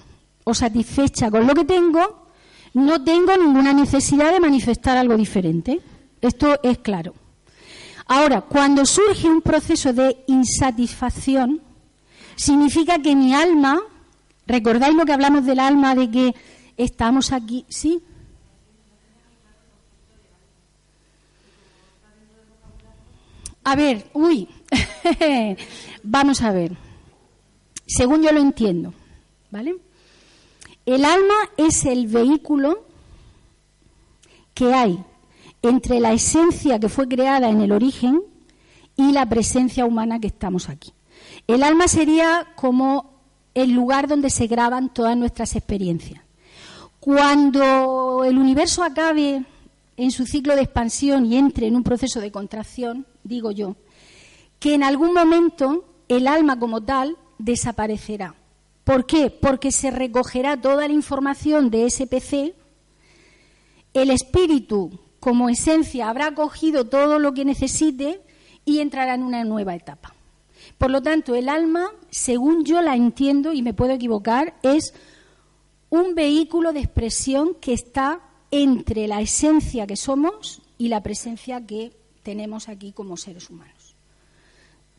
[0.49, 2.23] o satisfecha con lo que tengo,
[2.73, 5.81] no tengo ninguna necesidad de manifestar algo diferente.
[6.21, 7.13] Esto es claro.
[8.05, 11.59] Ahora, cuando surge un proceso de insatisfacción,
[12.37, 13.81] significa que mi alma,
[14.45, 16.35] ¿recordáis lo que hablamos del alma, de que
[16.77, 17.65] estamos aquí?
[17.67, 17.99] ¿Sí?
[23.65, 24.47] A ver, uy,
[26.03, 26.71] vamos a ver.
[27.85, 28.93] Según yo lo entiendo,
[29.51, 29.75] ¿vale?
[30.87, 32.85] El alma es el vehículo
[34.53, 35.03] que hay
[35.61, 38.21] entre la esencia que fue creada en el origen
[38.95, 40.93] y la presencia humana que estamos aquí.
[41.45, 43.19] El alma sería como
[43.53, 46.21] el lugar donde se graban todas nuestras experiencias.
[47.01, 49.43] Cuando el universo acabe
[49.97, 53.75] en su ciclo de expansión y entre en un proceso de contracción, digo yo,
[54.57, 58.35] que en algún momento el alma como tal desaparecerá.
[58.87, 59.29] ¿Por qué?
[59.29, 62.55] Porque se recogerá toda la información de ese PC,
[63.93, 68.21] el espíritu como esencia habrá cogido todo lo que necesite
[68.63, 70.13] y entrará en una nueva etapa.
[70.77, 74.93] Por lo tanto, el alma, según yo la entiendo y me puedo equivocar, es
[75.89, 78.21] un vehículo de expresión que está
[78.51, 81.91] entre la esencia que somos y la presencia que
[82.23, 83.95] tenemos aquí como seres humanos.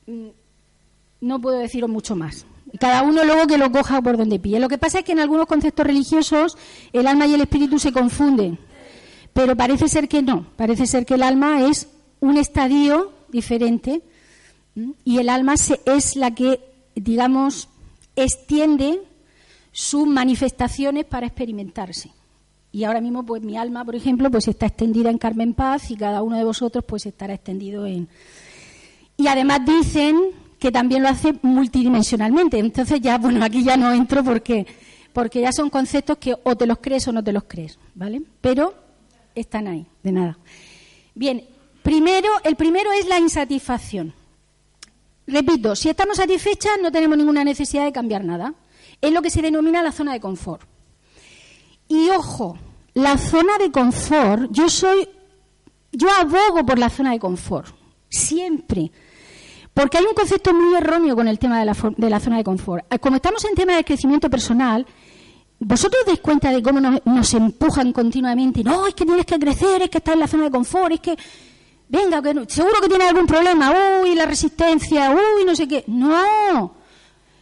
[0.07, 0.29] Mm,
[1.23, 2.45] no puedo deciros mucho más.
[2.79, 4.61] Cada uno luego que lo coja por donde pille.
[4.61, 6.57] Lo que pasa es que en algunos conceptos religiosos
[6.93, 8.59] el alma y el espíritu se confunden.
[9.33, 10.47] Pero parece ser que no.
[10.57, 11.89] Parece ser que el alma es
[12.21, 14.03] un estadio diferente
[15.05, 16.61] y el alma es la que,
[16.95, 17.69] digamos,
[18.17, 19.01] extiende
[19.73, 22.11] sus manifestaciones para experimentarse.
[22.71, 25.97] Y ahora mismo, pues mi alma, por ejemplo, pues está extendida en Carmen Paz y
[25.97, 28.09] cada uno de vosotros, pues estará extendido en.
[29.17, 30.17] Y además dicen
[30.59, 32.59] que también lo hace multidimensionalmente.
[32.59, 34.67] Entonces ya, bueno, aquí ya no entro porque,
[35.13, 38.23] porque ya son conceptos que o te los crees o no te los crees, ¿vale?
[38.41, 38.75] Pero
[39.35, 40.39] están ahí, de nada.
[41.15, 41.45] Bien,
[41.83, 44.13] primero, el primero es la insatisfacción.
[45.27, 48.55] Repito, si estamos satisfechas no tenemos ninguna necesidad de cambiar nada.
[49.01, 50.63] Es lo que se denomina la zona de confort.
[51.87, 52.59] Y ojo,
[52.95, 55.09] la zona de confort, yo soy,
[55.93, 57.75] yo abogo por la zona de confort,
[58.09, 58.91] siempre.
[59.79, 62.85] Porque hay un concepto muy erróneo con el tema de la, zona de confort.
[62.93, 64.85] Eh, como estamos en tema de crecimiento personal,
[65.61, 68.63] ¿Vosotros dais cuenta de cómo nos, empujan continuamente?
[68.63, 71.01] No, es que tienes que crecer, es que estás en la zona de confort, es
[71.01, 71.17] que,
[71.89, 75.83] venga, seguro que tienes algún problema, uy, la resistencia, uy, no sé qué.
[75.89, 76.75] No.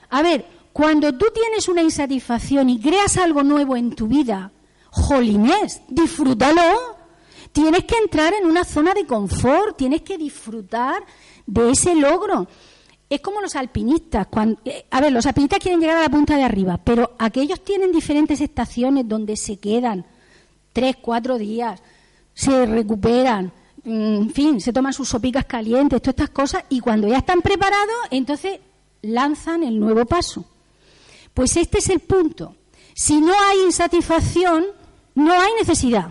[0.08, 4.50] A ver, cuando tú tienes una insatisfacción y creas algo nuevo en tu vida,
[4.90, 6.95] jolines, disfrútalo.
[7.76, 11.04] Tienes que entrar en una zona de confort, tienes que disfrutar
[11.44, 12.48] de ese logro.
[13.10, 14.26] Es como los alpinistas.
[14.64, 17.92] Eh, a ver, los alpinistas quieren llegar a la punta de arriba, pero aquellos tienen
[17.92, 20.06] diferentes estaciones donde se quedan
[20.72, 21.82] tres, cuatro días,
[22.32, 23.52] se recuperan,
[23.84, 27.42] mm, en fin, se toman sus sopicas calientes, todas estas cosas, y cuando ya están
[27.42, 28.58] preparados, entonces
[29.02, 30.46] lanzan el nuevo paso.
[31.34, 32.56] Pues este es el punto.
[32.94, 34.64] Si no hay insatisfacción,
[35.14, 36.10] no hay necesidad.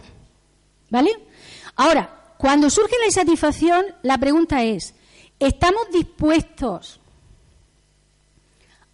[0.91, 1.24] ¿Vale?
[1.75, 4.95] Ahora, cuando surge la insatisfacción, la pregunta es,
[5.39, 6.99] ¿Estamos dispuestos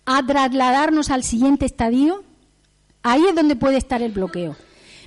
[0.06, 2.24] a trasladarnos al siguiente estadio?
[3.04, 4.56] Ahí es donde puede estar el bloqueo.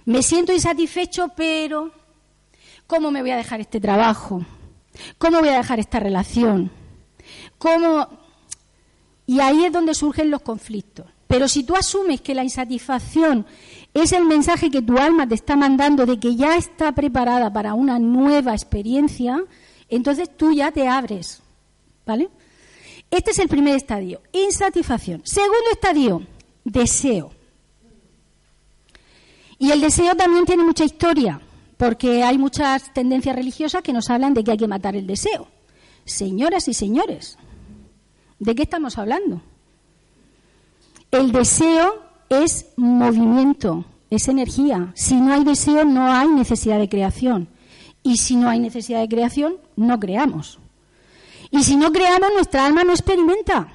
[0.05, 1.91] Me siento insatisfecho, pero
[2.87, 4.45] ¿cómo me voy a dejar este trabajo?
[5.19, 6.71] ¿Cómo voy a dejar esta relación?
[7.59, 8.09] ¿Cómo?
[9.27, 11.07] Y ahí es donde surgen los conflictos.
[11.27, 13.45] Pero si tú asumes que la insatisfacción
[13.95, 17.75] es el mensaje que tu alma te está mandando de que ya está preparada para
[17.75, 19.43] una nueva experiencia,
[19.89, 21.41] entonces tú ya te abres,
[22.05, 22.29] ¿vale?
[23.09, 25.23] Este es el primer estadio, insatisfacción.
[25.25, 26.27] Segundo estadio,
[26.65, 27.31] deseo.
[29.59, 31.41] Y el deseo también tiene mucha historia,
[31.77, 35.47] porque hay muchas tendencias religiosas que nos hablan de que hay que matar el deseo.
[36.05, 37.39] Señoras y señores,
[38.41, 39.41] ¿de qué estamos hablando?
[41.13, 42.03] El deseo
[42.37, 44.93] es movimiento, es energía.
[44.95, 47.49] Si no hay deseo, no hay necesidad de creación.
[48.03, 50.59] Y si no hay necesidad de creación, no creamos.
[51.51, 53.69] Y si no creamos, nuestra alma no experimenta.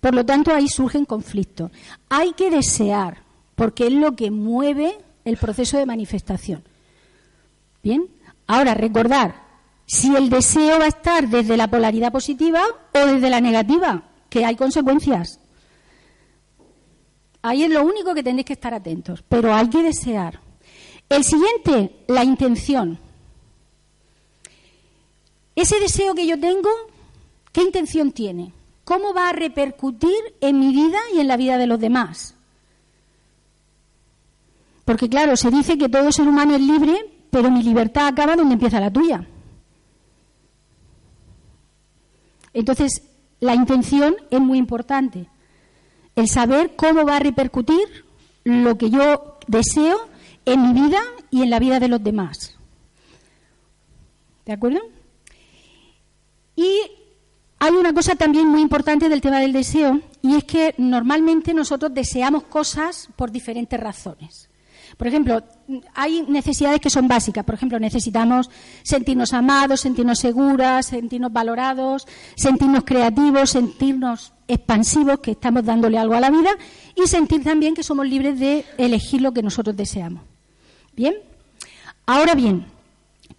[0.00, 1.70] Por lo tanto, ahí surgen conflictos.
[2.08, 3.22] Hay que desear,
[3.54, 6.62] porque es lo que mueve el proceso de manifestación.
[7.82, 8.06] Bien,
[8.46, 9.48] ahora recordar
[9.86, 12.62] si el deseo va a estar desde la polaridad positiva
[12.94, 15.40] o desde la negativa, que hay consecuencias.
[17.42, 20.40] Ahí es lo único que tenéis que estar atentos, pero hay que desear.
[21.08, 22.98] El siguiente, la intención.
[25.54, 26.68] Ese deseo que yo tengo,
[27.52, 28.52] ¿qué intención tiene?
[28.84, 32.34] ¿Cómo va a repercutir en mi vida y en la vida de los demás?
[34.84, 36.96] Porque claro, se dice que todo ser humano es libre,
[37.30, 39.26] pero mi libertad acaba donde empieza la tuya.
[42.54, 43.02] Entonces,
[43.40, 45.28] la intención es muy importante.
[46.18, 48.04] El saber cómo va a repercutir
[48.42, 50.00] lo que yo deseo
[50.44, 51.00] en mi vida
[51.30, 52.56] y en la vida de los demás.
[54.44, 54.80] ¿De acuerdo?
[56.56, 56.80] Y
[57.60, 61.94] hay una cosa también muy importante del tema del deseo, y es que normalmente nosotros
[61.94, 64.50] deseamos cosas por diferentes razones.
[64.98, 65.44] Por ejemplo,
[65.94, 67.44] hay necesidades que son básicas.
[67.44, 68.50] Por ejemplo, necesitamos
[68.82, 76.20] sentirnos amados, sentirnos seguras, sentirnos valorados, sentirnos creativos, sentirnos expansivos, que estamos dándole algo a
[76.20, 76.50] la vida,
[76.96, 80.24] y sentir también que somos libres de elegir lo que nosotros deseamos.
[80.96, 81.14] Bien,
[82.04, 82.66] ahora bien,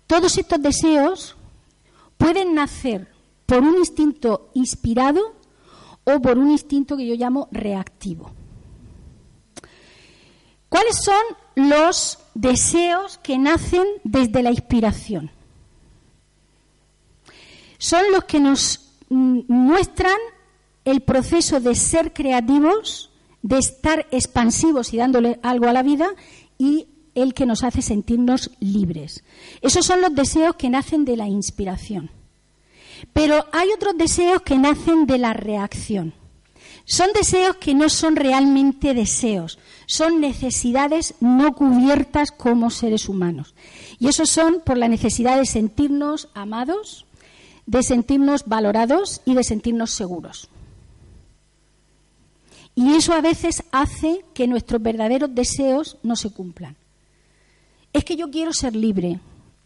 [0.07, 1.35] todos estos deseos
[2.17, 3.09] pueden nacer
[3.45, 5.35] por un instinto inspirado
[6.05, 8.31] o por un instinto que yo llamo reactivo.
[10.69, 11.21] ¿Cuáles son
[11.67, 15.31] los deseos que nacen desde la inspiración?
[17.77, 20.17] Son los que nos mm, muestran
[20.85, 23.09] el proceso de ser creativos,
[23.41, 26.07] de estar expansivos y dándole algo a la vida
[26.57, 29.23] y el que nos hace sentirnos libres.
[29.61, 32.11] Esos son los deseos que nacen de la inspiración.
[33.13, 36.13] Pero hay otros deseos que nacen de la reacción.
[36.85, 43.55] Son deseos que no son realmente deseos, son necesidades no cubiertas como seres humanos.
[43.97, 47.07] Y esos son por la necesidad de sentirnos amados,
[47.65, 50.47] de sentirnos valorados y de sentirnos seguros.
[52.75, 56.75] Y eso a veces hace que nuestros verdaderos deseos no se cumplan
[57.91, 59.19] es que yo quiero ser libre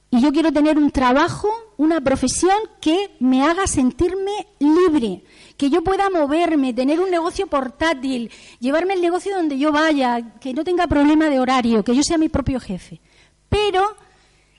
[0.09, 1.49] y yo quiero tener un trabajo,
[1.83, 5.23] una profesión que me haga sentirme libre,
[5.57, 10.53] que yo pueda moverme, tener un negocio portátil, llevarme el negocio donde yo vaya, que
[10.53, 13.01] no tenga problema de horario, que yo sea mi propio jefe.
[13.49, 13.95] Pero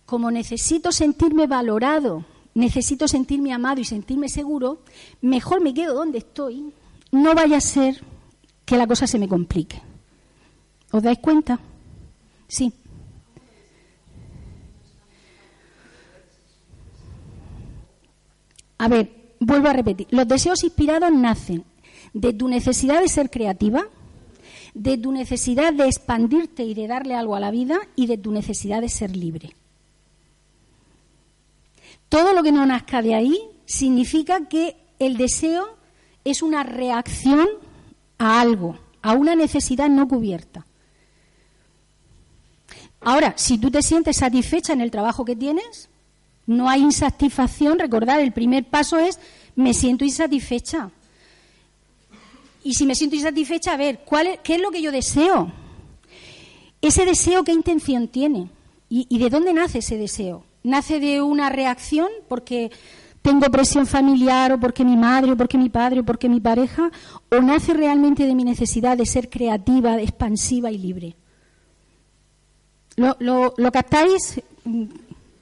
[0.07, 4.83] como necesito sentirme valorado, necesito sentirme amado y sentirme seguro,
[5.21, 6.73] mejor me quedo donde estoy.
[7.11, 8.05] No vaya a ser
[8.65, 9.81] que la cosa se me complique.
[10.91, 11.59] ¿Os dais cuenta?
[12.47, 12.73] Sí.
[18.79, 20.07] A ver, vuelvo a repetir.
[20.11, 21.65] Los deseos inspirados nacen
[22.13, 23.85] de tu necesidad de ser creativa,
[24.75, 28.33] de tu necesidad de expandirte y de darle algo a la vida y de tu
[28.33, 29.55] necesidad de ser libre.
[32.09, 35.77] Todo lo que no nazca de ahí significa que el deseo
[36.25, 37.49] es una reacción
[38.19, 40.67] a algo, a una necesidad no cubierta.
[43.01, 45.91] Ahora, si tú te sientes satisfecha en el trabajo que tienes,
[46.47, 47.79] no hay insatisfacción.
[47.79, 49.19] Recordar, el primer paso es
[49.57, 50.91] me siento insatisfecha.
[52.63, 55.53] Y si me siento insatisfecha, a ver, ¿cuál ¿qué es lo que yo deseo?
[56.81, 58.51] Ese deseo, ¿qué intención tiene?
[58.89, 60.45] ¿Y, ¿Y de dónde nace ese deseo?
[60.63, 62.71] ¿Nace de una reacción porque
[63.21, 66.91] tengo presión familiar o porque mi madre o porque mi padre o porque mi pareja?
[67.31, 71.17] ¿O nace realmente de mi necesidad de ser creativa, expansiva y libre?
[72.97, 74.41] ¿Lo, lo, captáis?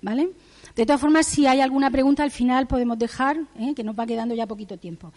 [0.00, 0.30] ¿Vale?
[0.76, 3.74] De todas formas, si hay alguna pregunta al final podemos dejar, ¿eh?
[3.74, 5.12] que nos va quedando ya poquito tiempo.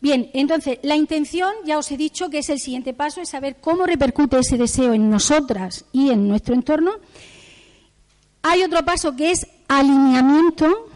[0.00, 3.56] Bien, entonces, la intención, ya os he dicho que es el siguiente paso, es saber
[3.60, 6.92] cómo repercute ese deseo en nosotras y en nuestro entorno.
[8.42, 10.90] Hay otro paso que es alineamiento,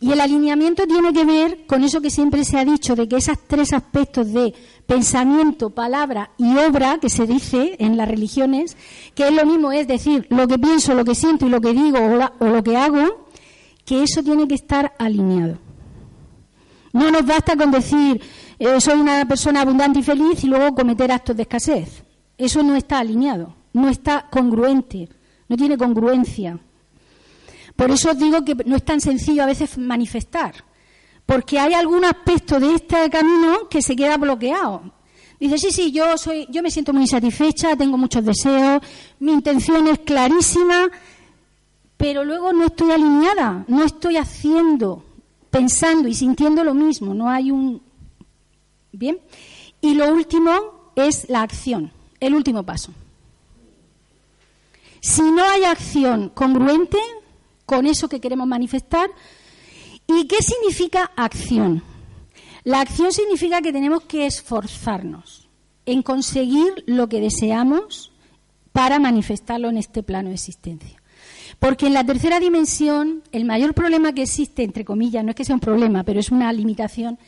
[0.00, 3.16] y el alineamiento tiene que ver con eso que siempre se ha dicho, de que
[3.16, 4.54] esos tres aspectos de
[4.90, 8.76] pensamiento, palabra y obra, que se dice en las religiones,
[9.14, 11.72] que es lo mismo, es decir, lo que pienso, lo que siento y lo que
[11.72, 11.98] digo
[12.40, 13.28] o, lo que hago,
[13.84, 15.58] que eso tiene que estar alineado.
[16.92, 18.20] No nos basta con decir,
[18.58, 22.02] eh, soy una persona abundante y feliz y luego cometer actos de escasez.
[22.36, 25.08] Eso no está alineado, no está congruente,
[25.48, 26.58] no tiene congruencia.
[27.76, 30.64] Por eso os digo que no es tan sencillo a veces manifestar,
[31.30, 34.82] porque hay algún aspecto de este camino que se queda bloqueado.
[35.38, 38.82] Dice, sí, sí, yo, soy, yo me siento muy insatisfecha, tengo muchos deseos,
[39.20, 40.90] mi intención es clarísima,
[41.96, 45.04] pero luego no estoy alineada, no estoy haciendo,
[45.52, 47.80] pensando y sintiendo lo mismo, no hay un...
[48.90, 49.20] Bien.
[49.80, 52.90] Y lo último es la acción, el último paso.
[54.98, 56.98] Si no hay acción congruente,
[57.66, 59.08] con eso que queremos manifestar.
[60.12, 61.84] ¿Y qué significa acción?
[62.64, 65.48] La acción significa que tenemos que esforzarnos
[65.86, 68.12] en conseguir lo que deseamos
[68.72, 71.00] para manifestarlo en este plano de existencia.
[71.60, 75.44] Porque en la tercera dimensión, el mayor problema que existe, entre comillas, no es que
[75.44, 77.18] sea un problema, pero es una limitación,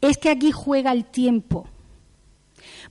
[0.00, 1.66] es que aquí juega el tiempo.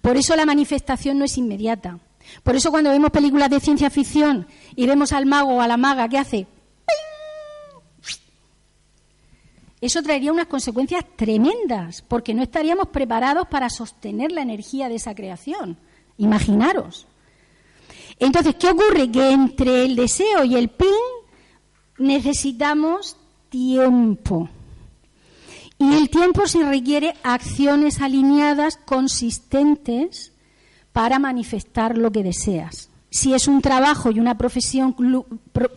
[0.02, 2.00] Por eso la manifestación no es inmediata.
[2.44, 4.46] Por eso cuando vemos películas de ciencia ficción
[4.76, 6.48] y vemos al mago o a la maga que hace
[9.80, 15.14] eso traería unas consecuencias tremendas, porque no estaríamos preparados para sostener la energía de esa
[15.14, 15.78] creación.
[16.18, 17.06] Imaginaros.
[18.20, 19.12] Entonces, ¿qué ocurre?
[19.12, 20.88] Que entre el deseo y el pin
[22.00, 23.18] necesitamos
[23.50, 24.50] tiempo.
[25.78, 30.34] Y el tiempo se requiere acciones alineadas, consistentes,
[30.92, 32.90] para manifestar lo que deseas.
[33.12, 34.96] Si es un trabajo y una profesión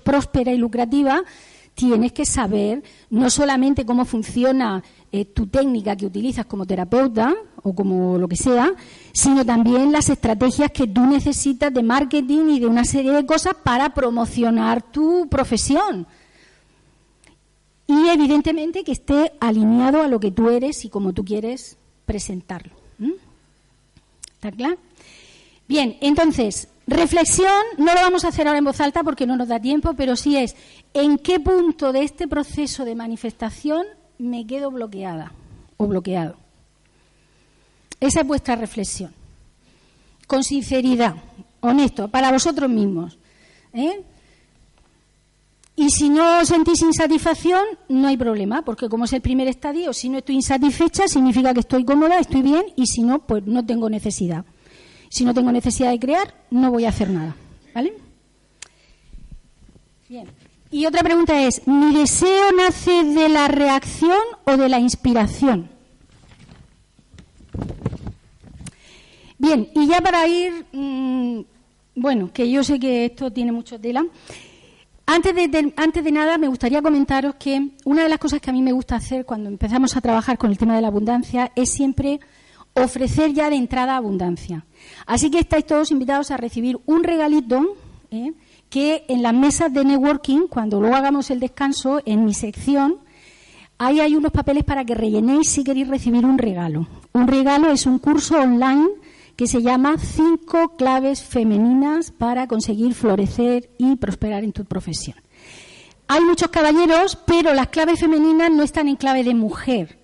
[0.03, 1.23] próspera y lucrativa,
[1.81, 7.75] tienes que saber no solamente cómo funciona eh, tu técnica que utilizas como terapeuta o
[7.75, 8.75] como lo que sea,
[9.15, 13.55] sino también las estrategias que tú necesitas de marketing y de una serie de cosas
[13.65, 16.07] para promocionar tu profesión.
[17.87, 22.75] Y evidentemente que esté alineado a lo que tú eres y como tú quieres presentarlo.
[24.35, 24.77] ¿Está claro?
[25.67, 29.49] Bien, entonces, reflexión no lo vamos a hacer ahora en voz alta porque no nos
[29.49, 30.57] da tiempo, pero sí es
[30.95, 33.87] en qué punto de este proceso de manifestación
[34.19, 35.33] me quedo bloqueada
[35.77, 36.37] o bloqueado.
[38.01, 39.13] Esa es vuestra reflexión.
[40.27, 41.17] Con sinceridad,
[41.61, 43.19] honesto, para vosotros mismos.
[43.73, 44.03] ¿eh?
[45.77, 50.09] Y si no sentís insatisfacción, no hay problema, porque como es el primer estadio, si
[50.09, 53.89] no estoy insatisfecha, significa que estoy cómoda, estoy bien, y si no, pues no tengo
[53.89, 54.45] necesidad.
[55.11, 57.35] Si no tengo necesidad de crear, no voy a hacer nada.
[57.75, 57.95] ¿Vale?
[60.09, 60.27] Bien.
[60.73, 65.69] Y otra pregunta es, ¿mi deseo nace de la reacción o de la inspiración?
[69.37, 71.41] Bien, y ya para ir, mm,
[71.97, 74.07] bueno, que yo sé que esto tiene mucho tela.
[75.07, 78.53] Antes de, antes de nada, me gustaría comentaros que una de las cosas que a
[78.53, 81.71] mí me gusta hacer cuando empezamos a trabajar con el tema de la abundancia es
[81.71, 82.21] siempre
[82.75, 84.65] ofrecer ya de entrada abundancia.
[85.05, 87.77] Así que estáis todos invitados a recibir un regalito
[88.13, 88.33] ¿eh?
[88.71, 92.99] Que en las mesas de networking, cuando luego hagamos el descanso, en mi sección,
[93.79, 96.87] ahí hay unos papeles para que rellenéis si queréis recibir un regalo.
[97.13, 98.89] Un regalo es un curso online
[99.37, 105.17] que se llama Cinco claves femeninas para conseguir florecer y prosperar en tu profesión.
[106.07, 109.99] Hay muchos caballeros, pero las claves femeninas no están en clave de mujer.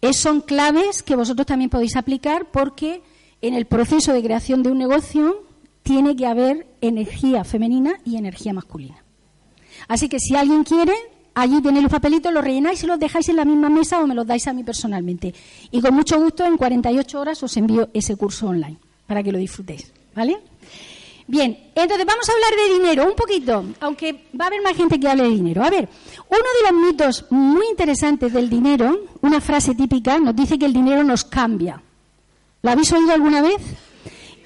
[0.00, 3.02] Es, son claves que vosotros también podéis aplicar porque
[3.40, 5.44] en el proceso de creación de un negocio
[5.82, 9.02] tiene que haber energía femenina y energía masculina.
[9.88, 10.94] Así que si alguien quiere,
[11.34, 14.14] allí tenéis los papelitos, los rellenáis y los dejáis en la misma mesa o me
[14.14, 15.34] los dais a mí personalmente.
[15.70, 19.38] Y con mucho gusto, en 48 horas os envío ese curso online para que lo
[19.38, 19.92] disfrutéis.
[20.14, 20.38] ¿Vale?
[21.26, 24.98] Bien, entonces vamos a hablar de dinero un poquito, aunque va a haber más gente
[24.98, 25.64] que hable de dinero.
[25.64, 25.88] A ver,
[26.28, 30.72] uno de los mitos muy interesantes del dinero, una frase típica, nos dice que el
[30.72, 31.80] dinero nos cambia.
[32.60, 33.60] ¿Lo habéis oído alguna vez?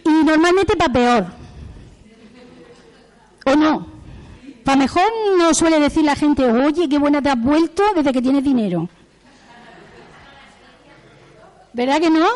[0.07, 1.26] Y normalmente para peor.
[3.44, 3.86] ¿O no?
[4.64, 5.04] Para mejor
[5.36, 8.88] no suele decir la gente, oye, qué buena te has vuelto desde que tienes dinero.
[11.72, 12.26] ¿Verdad que no?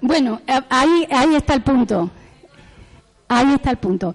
[0.00, 2.10] Bueno, ahí, ahí está el punto.
[3.28, 4.14] Ahí está el punto.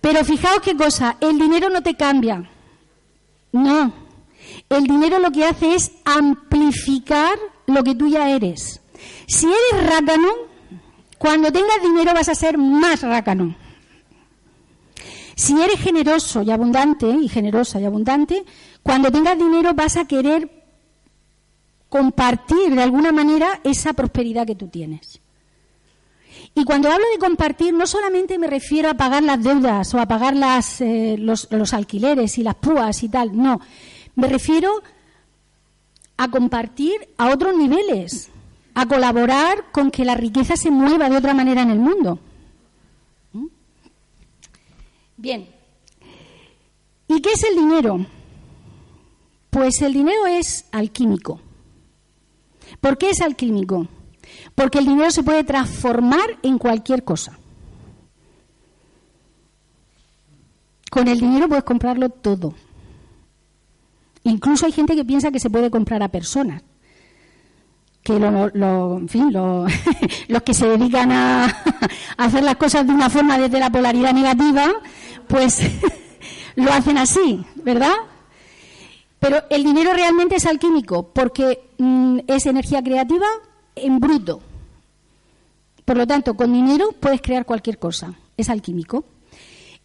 [0.00, 2.48] Pero fijaos qué cosa, el dinero no te cambia.
[3.52, 3.92] No.
[4.68, 8.79] El dinero lo que hace es amplificar lo que tú ya eres.
[9.30, 10.28] Si eres rácano,
[11.16, 13.54] cuando tengas dinero vas a ser más rácano.
[15.36, 18.44] Si eres generoso y abundante, y generosa y abundante,
[18.82, 20.50] cuando tengas dinero vas a querer
[21.88, 25.20] compartir de alguna manera esa prosperidad que tú tienes.
[26.56, 30.06] Y cuando hablo de compartir, no solamente me refiero a pagar las deudas o a
[30.06, 30.34] pagar
[30.80, 33.60] eh, los, los alquileres y las púas y tal, no.
[34.16, 34.82] Me refiero
[36.16, 38.28] a compartir a otros niveles
[38.80, 42.18] a colaborar con que la riqueza se mueva de otra manera en el mundo.
[43.32, 43.46] ¿Mm?
[45.18, 45.48] Bien.
[47.06, 48.06] ¿Y qué es el dinero?
[49.50, 51.40] Pues el dinero es alquímico.
[52.80, 53.86] ¿Por qué es alquímico?
[54.54, 57.38] Porque el dinero se puede transformar en cualquier cosa.
[60.90, 62.54] Con el dinero puedes comprarlo todo.
[64.24, 66.62] Incluso hay gente que piensa que se puede comprar a personas
[68.02, 69.32] que lo, en fin,
[70.28, 71.46] los que se dedican a,
[72.16, 74.68] hacer las cosas de una forma desde la polaridad negativa,
[75.26, 75.60] pues
[76.56, 77.94] lo hacen así, ¿verdad?
[79.18, 83.26] Pero el dinero realmente es alquímico porque mm, es energía creativa
[83.76, 84.40] en bruto.
[85.84, 88.14] Por lo tanto, con dinero puedes crear cualquier cosa.
[88.36, 89.04] Es alquímico.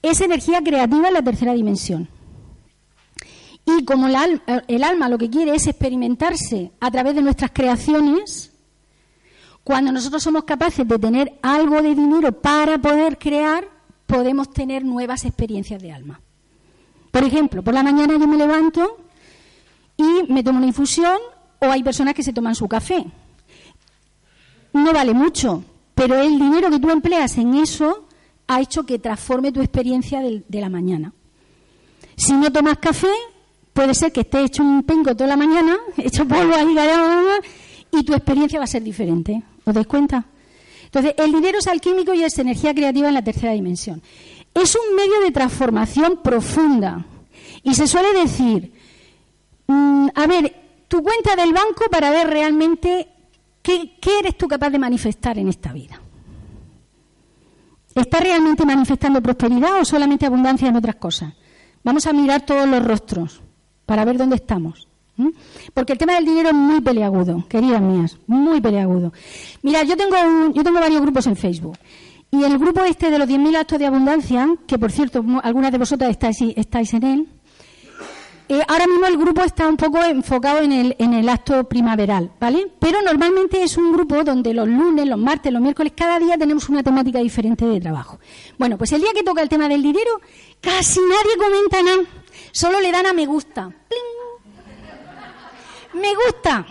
[0.01, 2.07] Es energía creativa en la tercera dimensión.
[3.65, 8.51] Y como el alma, lo que quiere es experimentarse a través de nuestras creaciones,
[9.63, 13.67] cuando nosotros somos capaces de tener algo de dinero para poder crear,
[14.05, 16.21] podemos tener nuevas experiencias de alma.
[17.09, 18.97] Por ejemplo, por la mañana yo me levanto
[19.97, 21.17] y me tomo una infusión
[21.59, 23.05] o hay personas que se toman su café.
[24.73, 25.63] No vale mucho,
[25.95, 28.07] pero el dinero que tú empleas en eso
[28.47, 31.13] ha hecho que transforme tu experiencia de, la mañana.
[32.17, 33.07] Si no tomas café,
[33.75, 36.73] puede ser que estés hecho un penco toda la mañana, hecho polvo ahí,
[37.91, 39.43] y tu experiencia va a ser diferente.
[39.65, 40.25] ¿Os dais cuenta?
[40.85, 44.01] Entonces, el dinero es alquímico y es energía creativa en la tercera dimensión.
[44.53, 47.05] Es un medio de transformación profunda.
[47.63, 48.71] Y se suele decir,
[49.67, 50.55] mm, a ver,
[50.87, 53.09] tu cuenta del banco para ver realmente
[53.61, 55.99] qué, qué eres tú capaz de manifestar en esta vida.
[57.93, 61.33] ¿Estás realmente manifestando prosperidad o solamente abundancia en otras cosas?
[61.83, 63.41] Vamos a mirar todos los rostros
[63.85, 64.87] para ver dónde estamos.
[65.73, 69.13] Porque el tema del dinero es muy peleagudo, queridas mías, muy peleagudo.
[69.61, 70.15] Mira, yo tengo,
[70.53, 71.77] yo tengo varios grupos en Facebook.
[72.31, 75.77] Y el grupo este de los 10.000 actos de abundancia, que por cierto, algunas de
[75.77, 77.27] vosotras estáis, estáis en él,
[78.47, 82.31] eh, ahora mismo el grupo está un poco enfocado en el, en el acto primaveral,
[82.39, 82.67] ¿vale?
[82.77, 86.69] Pero normalmente es un grupo donde los lunes, los martes, los miércoles, cada día tenemos
[86.69, 88.19] una temática diferente de trabajo.
[88.59, 90.21] Bueno, pues el día que toca el tema del dinero,
[90.61, 92.14] casi nadie comenta nada
[92.55, 93.69] Solo le dan a me gusta.
[95.91, 96.65] Me gusta.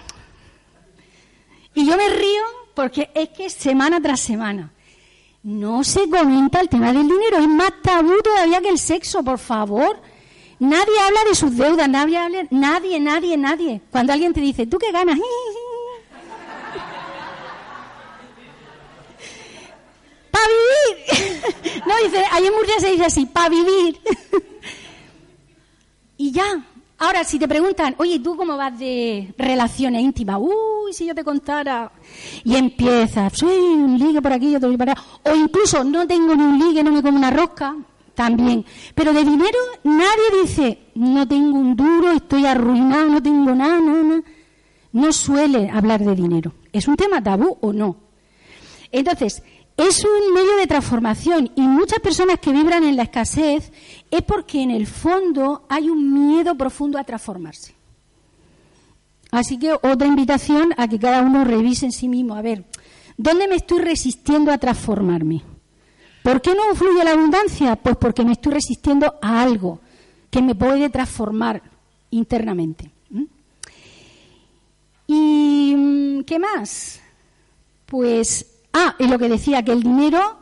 [1.74, 4.72] Y yo me río porque es que semana tras semana
[5.42, 7.36] no se comenta el tema del dinero.
[7.36, 10.00] Es más tabú todavía que el sexo, por favor.
[10.58, 13.82] Nadie habla de sus deudas, nadie, habla, nadie, nadie, nadie.
[13.90, 15.18] Cuando alguien te dice, ¿tú qué ganas?
[20.30, 21.82] ¡Para vivir!
[21.86, 24.00] no, dice, ahí en Murcia se dice así, para vivir.
[26.16, 26.66] Y ya.
[26.98, 30.38] Ahora, si te preguntan, oye, ¿tú cómo vas de relaciones íntimas?
[30.40, 31.90] Uy, si yo te contara.
[32.44, 35.02] Y empiezas, soy un ligue por aquí, otro por allá.
[35.24, 37.74] O incluso, no tengo ni un ligue, no me como una rosca.
[38.14, 38.64] También.
[38.94, 44.02] Pero de dinero, nadie dice, no tengo un duro, estoy arruinado, no tengo nada, nada,
[44.02, 44.22] nada.
[44.92, 46.52] No suele hablar de dinero.
[46.72, 47.96] ¿Es un tema tabú o no?
[48.92, 49.42] Entonces,
[49.76, 53.72] es un medio de transformación y muchas personas que vibran en la escasez
[54.10, 57.74] es porque en el fondo hay un miedo profundo a transformarse.
[59.32, 62.36] Así que otra invitación a que cada uno revise en sí mismo.
[62.36, 62.64] A ver,
[63.16, 65.42] ¿dónde me estoy resistiendo a transformarme?
[66.22, 67.74] ¿Por qué no fluye la abundancia?
[67.74, 69.80] Pues porque me estoy resistiendo a algo
[70.30, 71.62] que me puede transformar
[72.10, 72.90] internamente.
[75.06, 77.00] ¿Y mm, qué más?
[77.86, 80.38] Pues, ah, y lo que decía, que el dinero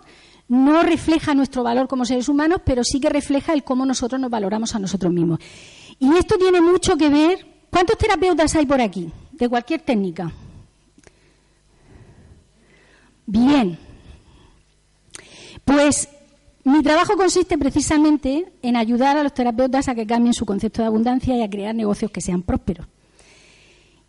[0.48, 4.30] no refleja nuestro valor como seres humanos, pero sí que refleja el cómo nosotros nos
[4.30, 5.38] valoramos a nosotros mismos.
[5.98, 7.46] Y esto tiene mucho que ver.
[7.70, 9.10] ¿Cuántos terapeutas hay por aquí?
[9.32, 10.30] De cualquier técnica.
[13.24, 13.78] Bien.
[15.64, 16.08] Pues
[16.64, 20.88] mi trabajo consiste precisamente en ayudar a los terapeutas a que cambien su concepto de
[20.88, 22.86] abundancia y a crear negocios que sean prósperos.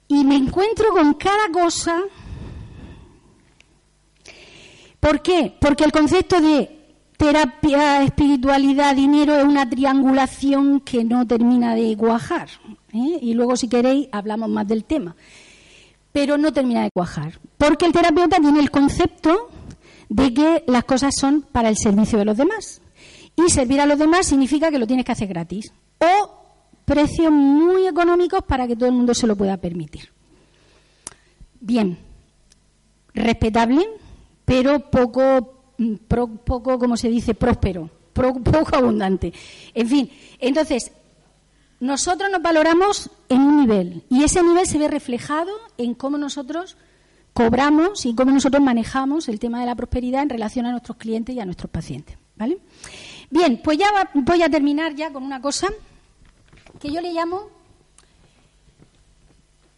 [0.07, 2.01] Y me encuentro con cada cosa.
[5.03, 5.53] ¿Por qué?
[5.59, 6.79] Porque el concepto de
[7.17, 12.47] terapia, espiritualidad, dinero es una triangulación que no termina de cuajar.
[12.93, 13.19] ¿eh?
[13.21, 15.13] Y luego, si queréis, hablamos más del tema.
[16.13, 17.37] Pero no termina de cuajar.
[17.57, 19.49] Porque el terapeuta tiene el concepto
[20.07, 22.81] de que las cosas son para el servicio de los demás.
[23.35, 25.73] Y servir a los demás significa que lo tienes que hacer gratis.
[25.99, 26.45] O
[26.85, 30.13] precios muy económicos para que todo el mundo se lo pueda permitir.
[31.59, 31.99] Bien,
[33.13, 33.85] respetable,
[34.45, 39.33] pero poco, mm, poco como se dice, próspero, poco abundante.
[39.73, 40.91] En fin, entonces,
[41.79, 46.77] nosotros nos valoramos en un nivel y ese nivel se ve reflejado en cómo nosotros
[47.33, 51.35] cobramos y cómo nosotros manejamos el tema de la prosperidad en relación a nuestros clientes
[51.35, 52.17] y a nuestros pacientes.
[52.37, 52.59] ¿vale?
[53.29, 55.67] Bien, pues ya voy a terminar ya con una cosa
[56.79, 57.49] que yo le llamo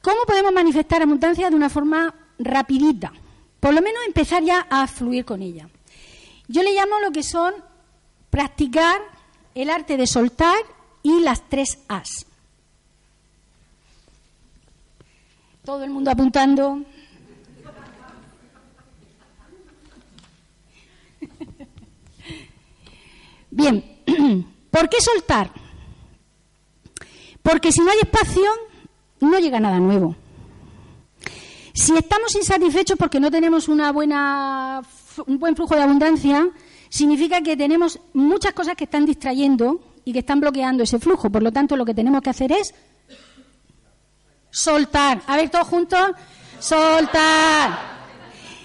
[0.05, 3.11] ¿Cómo podemos manifestar abundancia de una forma rapidita?
[3.66, 5.68] Por lo menos empezar ya a fluir con ella.
[6.47, 7.51] Yo le llamo lo que son
[8.30, 9.01] practicar
[9.55, 10.55] el arte de soltar
[11.01, 12.28] y las tres As.
[15.63, 16.84] Todo el mundo apuntando.
[23.49, 23.84] Bien,
[24.70, 25.49] ¿por qué soltar?
[27.41, 28.45] Porque si no hay espacio,
[29.22, 30.16] no llega nada nuevo.
[31.76, 34.82] Si estamos insatisfechos porque no tenemos una buena,
[35.28, 36.49] un buen flujo de abundancia,
[36.88, 41.30] significa que tenemos muchas cosas que están distrayendo y que están bloqueando ese flujo.
[41.30, 42.73] Por lo tanto, lo que tenemos que hacer es
[44.49, 45.21] soltar.
[45.28, 46.11] A ver, todos juntos.
[46.61, 47.78] Soltar.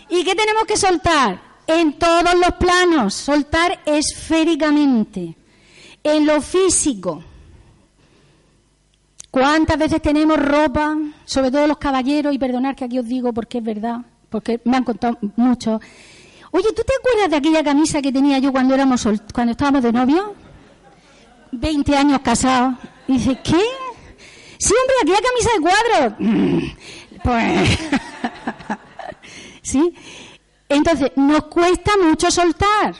[0.09, 1.43] ¿Y qué tenemos que soltar?
[1.67, 3.13] En todos los planos.
[3.13, 5.37] Soltar esféricamente.
[6.05, 7.25] En lo físico.
[9.31, 13.59] ¿Cuántas veces tenemos ropa, sobre todo los caballeros, y perdonar que aquí os digo porque
[13.59, 15.81] es verdad, porque me han contado mucho.
[16.51, 19.93] Oye, ¿tú te acuerdas de aquella camisa que tenía yo cuando éramos cuando estábamos de
[19.93, 20.35] novio?
[21.53, 22.75] 20 años casados.
[23.07, 23.63] Y dice, ¿qué?
[24.59, 26.81] Sí, hombre, aquella camisa de cuadros.
[27.23, 27.79] Pues,
[29.63, 29.95] ¿sí?
[30.69, 32.95] Entonces, nos cuesta mucho soltar.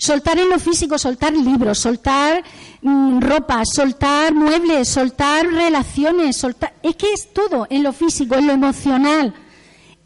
[0.00, 2.42] Soltar en lo físico, soltar libros, soltar
[2.80, 6.72] mm, ropa, soltar muebles, soltar relaciones, soltar...
[6.82, 9.34] Es que es todo en lo físico, en lo emocional,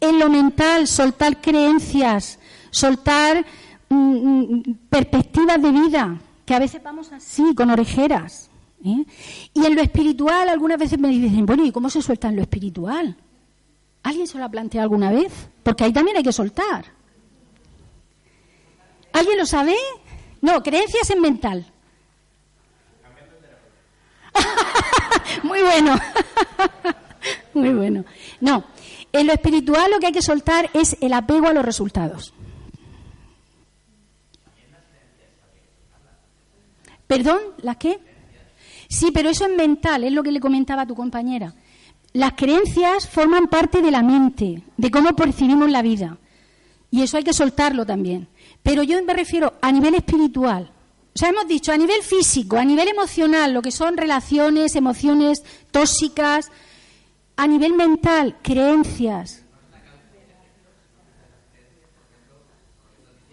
[0.01, 2.39] en lo mental, soltar creencias,
[2.71, 3.45] soltar
[3.87, 8.49] mm, mm, perspectivas de vida, que a veces vamos así, con orejeras.
[8.83, 9.05] ¿eh?
[9.53, 12.41] Y en lo espiritual, algunas veces me dicen, bueno, ¿y cómo se suelta en lo
[12.41, 13.15] espiritual?
[14.03, 15.31] ¿Alguien se lo ha planteado alguna vez?
[15.63, 16.83] Porque ahí también hay que soltar.
[19.15, 19.77] ¿Alguien lo sabe?
[20.41, 21.65] No, creencias en mental.
[25.43, 25.97] Muy bueno.
[27.53, 28.03] Muy bueno.
[28.41, 28.65] No,
[29.13, 32.33] en lo espiritual lo que hay que soltar es el apego a los resultados.
[37.07, 37.39] ¿Perdón?
[37.61, 37.97] ¿Las qué?
[38.89, 41.53] Sí, pero eso es mental, es lo que le comentaba a tu compañera.
[42.11, 46.17] Las creencias forman parte de la mente, de cómo percibimos la vida.
[46.91, 48.27] Y eso hay que soltarlo también.
[48.65, 50.71] Pero yo me refiero a nivel espiritual.
[51.13, 55.43] O sea, hemos dicho a nivel físico, a nivel emocional, lo que son relaciones, emociones
[55.69, 56.51] tóxicas,
[57.37, 59.43] a nivel mental, creencias.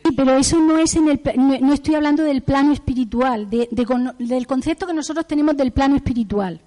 [0.05, 4.87] Sí, pero eso no es en el, no, estoy hablando del plano espiritual, del concepto
[4.87, 6.61] que nosotros tenemos del plano espiritual.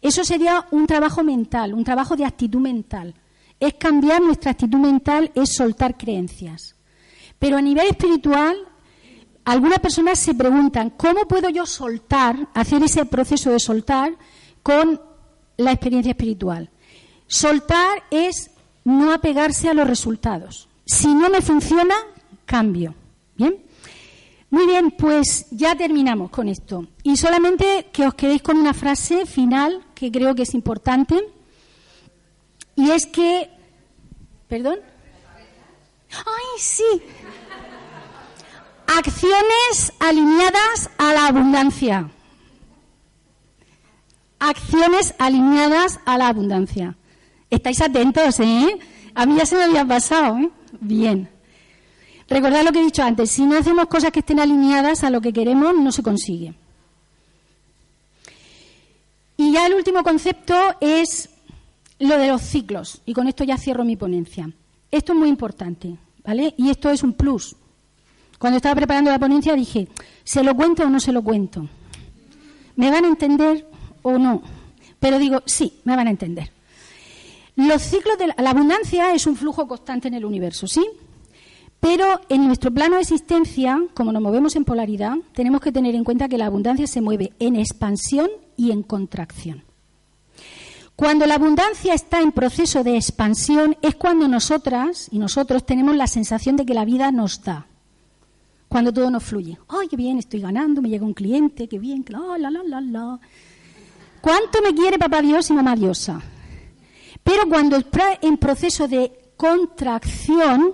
[0.00, 3.12] Eso sería un trabajo mental, un trabajo de actitud mental.
[3.58, 6.73] Es cambiar nuestra actitud mental, es soltar creencias.
[7.44, 8.56] Pero a nivel espiritual,
[9.44, 14.16] algunas personas se preguntan, ¿cómo puedo yo soltar, hacer ese proceso de soltar
[14.62, 14.98] con
[15.58, 16.70] la experiencia espiritual?
[17.26, 18.50] Soltar es
[18.84, 20.70] no apegarse a los resultados.
[20.86, 21.94] Si no me funciona,
[22.46, 22.94] cambio.
[23.36, 23.62] ¿Bien?
[24.48, 26.86] Muy bien, pues ya terminamos con esto.
[27.02, 31.22] Y solamente que os quedéis con una frase final que creo que es importante.
[32.74, 33.50] Y es que,
[34.48, 34.93] perdón.
[36.18, 37.02] Ay, sí.
[38.86, 42.10] Acciones alineadas a la abundancia.
[44.38, 46.96] Acciones alineadas a la abundancia.
[47.50, 48.78] Estáis atentos, ¿eh?
[49.14, 50.50] A mí ya se me había pasado, ¿eh?
[50.80, 51.30] Bien.
[52.28, 55.20] Recordad lo que he dicho antes, si no hacemos cosas que estén alineadas a lo
[55.20, 56.54] que queremos, no se consigue.
[59.36, 61.28] Y ya el último concepto es
[61.98, 64.50] lo de los ciclos, y con esto ya cierro mi ponencia.
[64.90, 66.54] Esto es muy importante, ¿vale?
[66.56, 67.56] Y esto es un plus.
[68.38, 69.88] Cuando estaba preparando la ponencia dije,
[70.24, 71.68] ¿se lo cuento o no se lo cuento?
[72.76, 73.66] ¿Me van a entender
[74.02, 74.42] o no?
[74.98, 76.50] Pero digo, sí, me van a entender.
[77.56, 80.84] Los ciclos de la, la abundancia es un flujo constante en el universo, ¿sí?
[81.78, 86.02] Pero en nuestro plano de existencia, como nos movemos en polaridad, tenemos que tener en
[86.02, 89.62] cuenta que la abundancia se mueve en expansión y en contracción.
[90.96, 96.06] Cuando la abundancia está en proceso de expansión es cuando nosotras y nosotros tenemos la
[96.06, 97.66] sensación de que la vida nos da.
[98.68, 99.58] Cuando todo nos fluye.
[99.68, 100.18] ¡Ay, qué bien!
[100.18, 103.20] Estoy ganando, me llega un cliente, qué bien, la, la, la, la, la.
[104.20, 106.20] ¿Cuánto me quiere papá Dios y mamá Diosa?
[107.22, 110.72] Pero cuando está en proceso de contracción,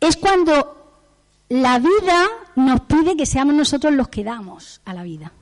[0.00, 0.78] es cuando
[1.48, 2.26] la vida
[2.56, 5.32] nos pide que seamos nosotros los que damos a la vida.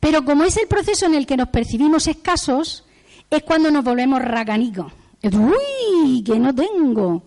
[0.00, 2.84] Pero como es el proceso en el que nos percibimos escasos,
[3.30, 4.92] es cuando nos volvemos racanicos.
[5.22, 6.22] ¡Uy!
[6.22, 7.22] Que no tengo.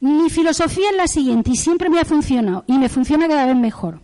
[0.00, 3.56] Mi filosofía es la siguiente y siempre me ha funcionado y me funciona cada vez
[3.56, 4.00] mejor.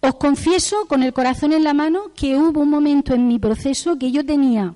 [0.00, 3.98] Os confieso con el corazón en la mano que hubo un momento en mi proceso
[3.98, 4.74] que yo tenía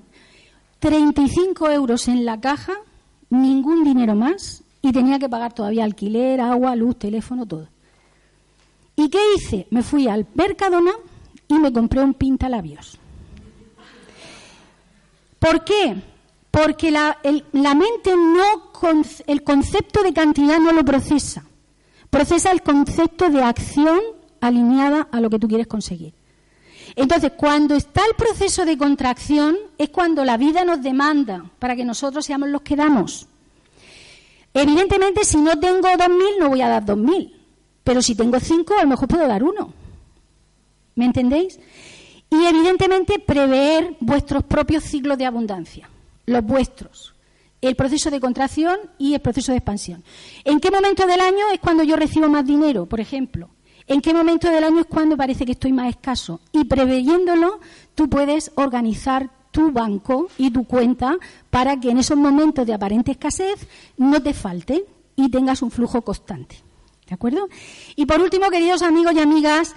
[0.79, 2.73] 35 euros en la caja,
[3.29, 7.67] ningún dinero más, y tenía que pagar todavía alquiler, agua, luz, teléfono, todo.
[8.95, 9.67] ¿Y qué hice?
[9.71, 10.91] Me fui al Mercadona
[11.47, 12.99] y me compré un pintalabios.
[15.45, 15.95] ¿Por qué?
[16.49, 17.19] Porque la,
[17.53, 18.71] mente no,
[19.27, 21.45] el concepto de cantidad no lo procesa.
[22.09, 23.99] Procesa el concepto de acción
[24.41, 26.15] alineada a lo que tú quieres conseguir.
[26.95, 31.85] Entonces, cuando está el proceso de contracción, es cuando la vida nos demanda para que
[31.85, 33.27] nosotros seamos los que damos.
[34.51, 37.33] Evidentemente, si no tengo 2.000, no voy a dar 2.000.
[37.83, 39.73] Pero si tengo 5, a lo mejor puedo dar uno.
[40.95, 41.59] ¿Me entendéis?
[42.29, 45.89] Y evidentemente, prever vuestros propios ciclos de abundancia,
[46.25, 47.13] los vuestros.
[47.61, 50.03] El proceso de contracción y el proceso de expansión.
[50.43, 53.49] ¿En qué momento del año es cuando yo recibo más dinero, por ejemplo?
[53.87, 56.41] ¿En qué momento del año es cuando parece que estoy más escaso?
[56.51, 57.59] Y preveyéndolo,
[57.93, 61.17] tú puedes organizar tu banco y tu cuenta
[61.49, 63.67] para que en esos momentos de aparente escasez
[63.97, 66.57] no te falte y tengas un flujo constante.
[67.07, 67.47] ¿De acuerdo?
[67.95, 69.75] Y por último, queridos amigos y amigas,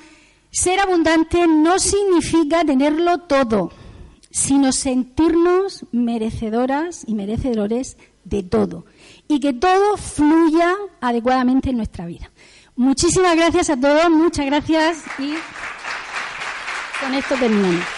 [0.50, 3.70] ser abundante no significa tenerlo todo,
[4.30, 8.84] sino sentirnos merecedoras y merecedores de todo
[9.26, 12.30] y que todo fluya adecuadamente en nuestra vida.
[12.76, 15.34] Muchísimas gracias a todos, muchas gracias y
[17.00, 17.97] con esto terminamos.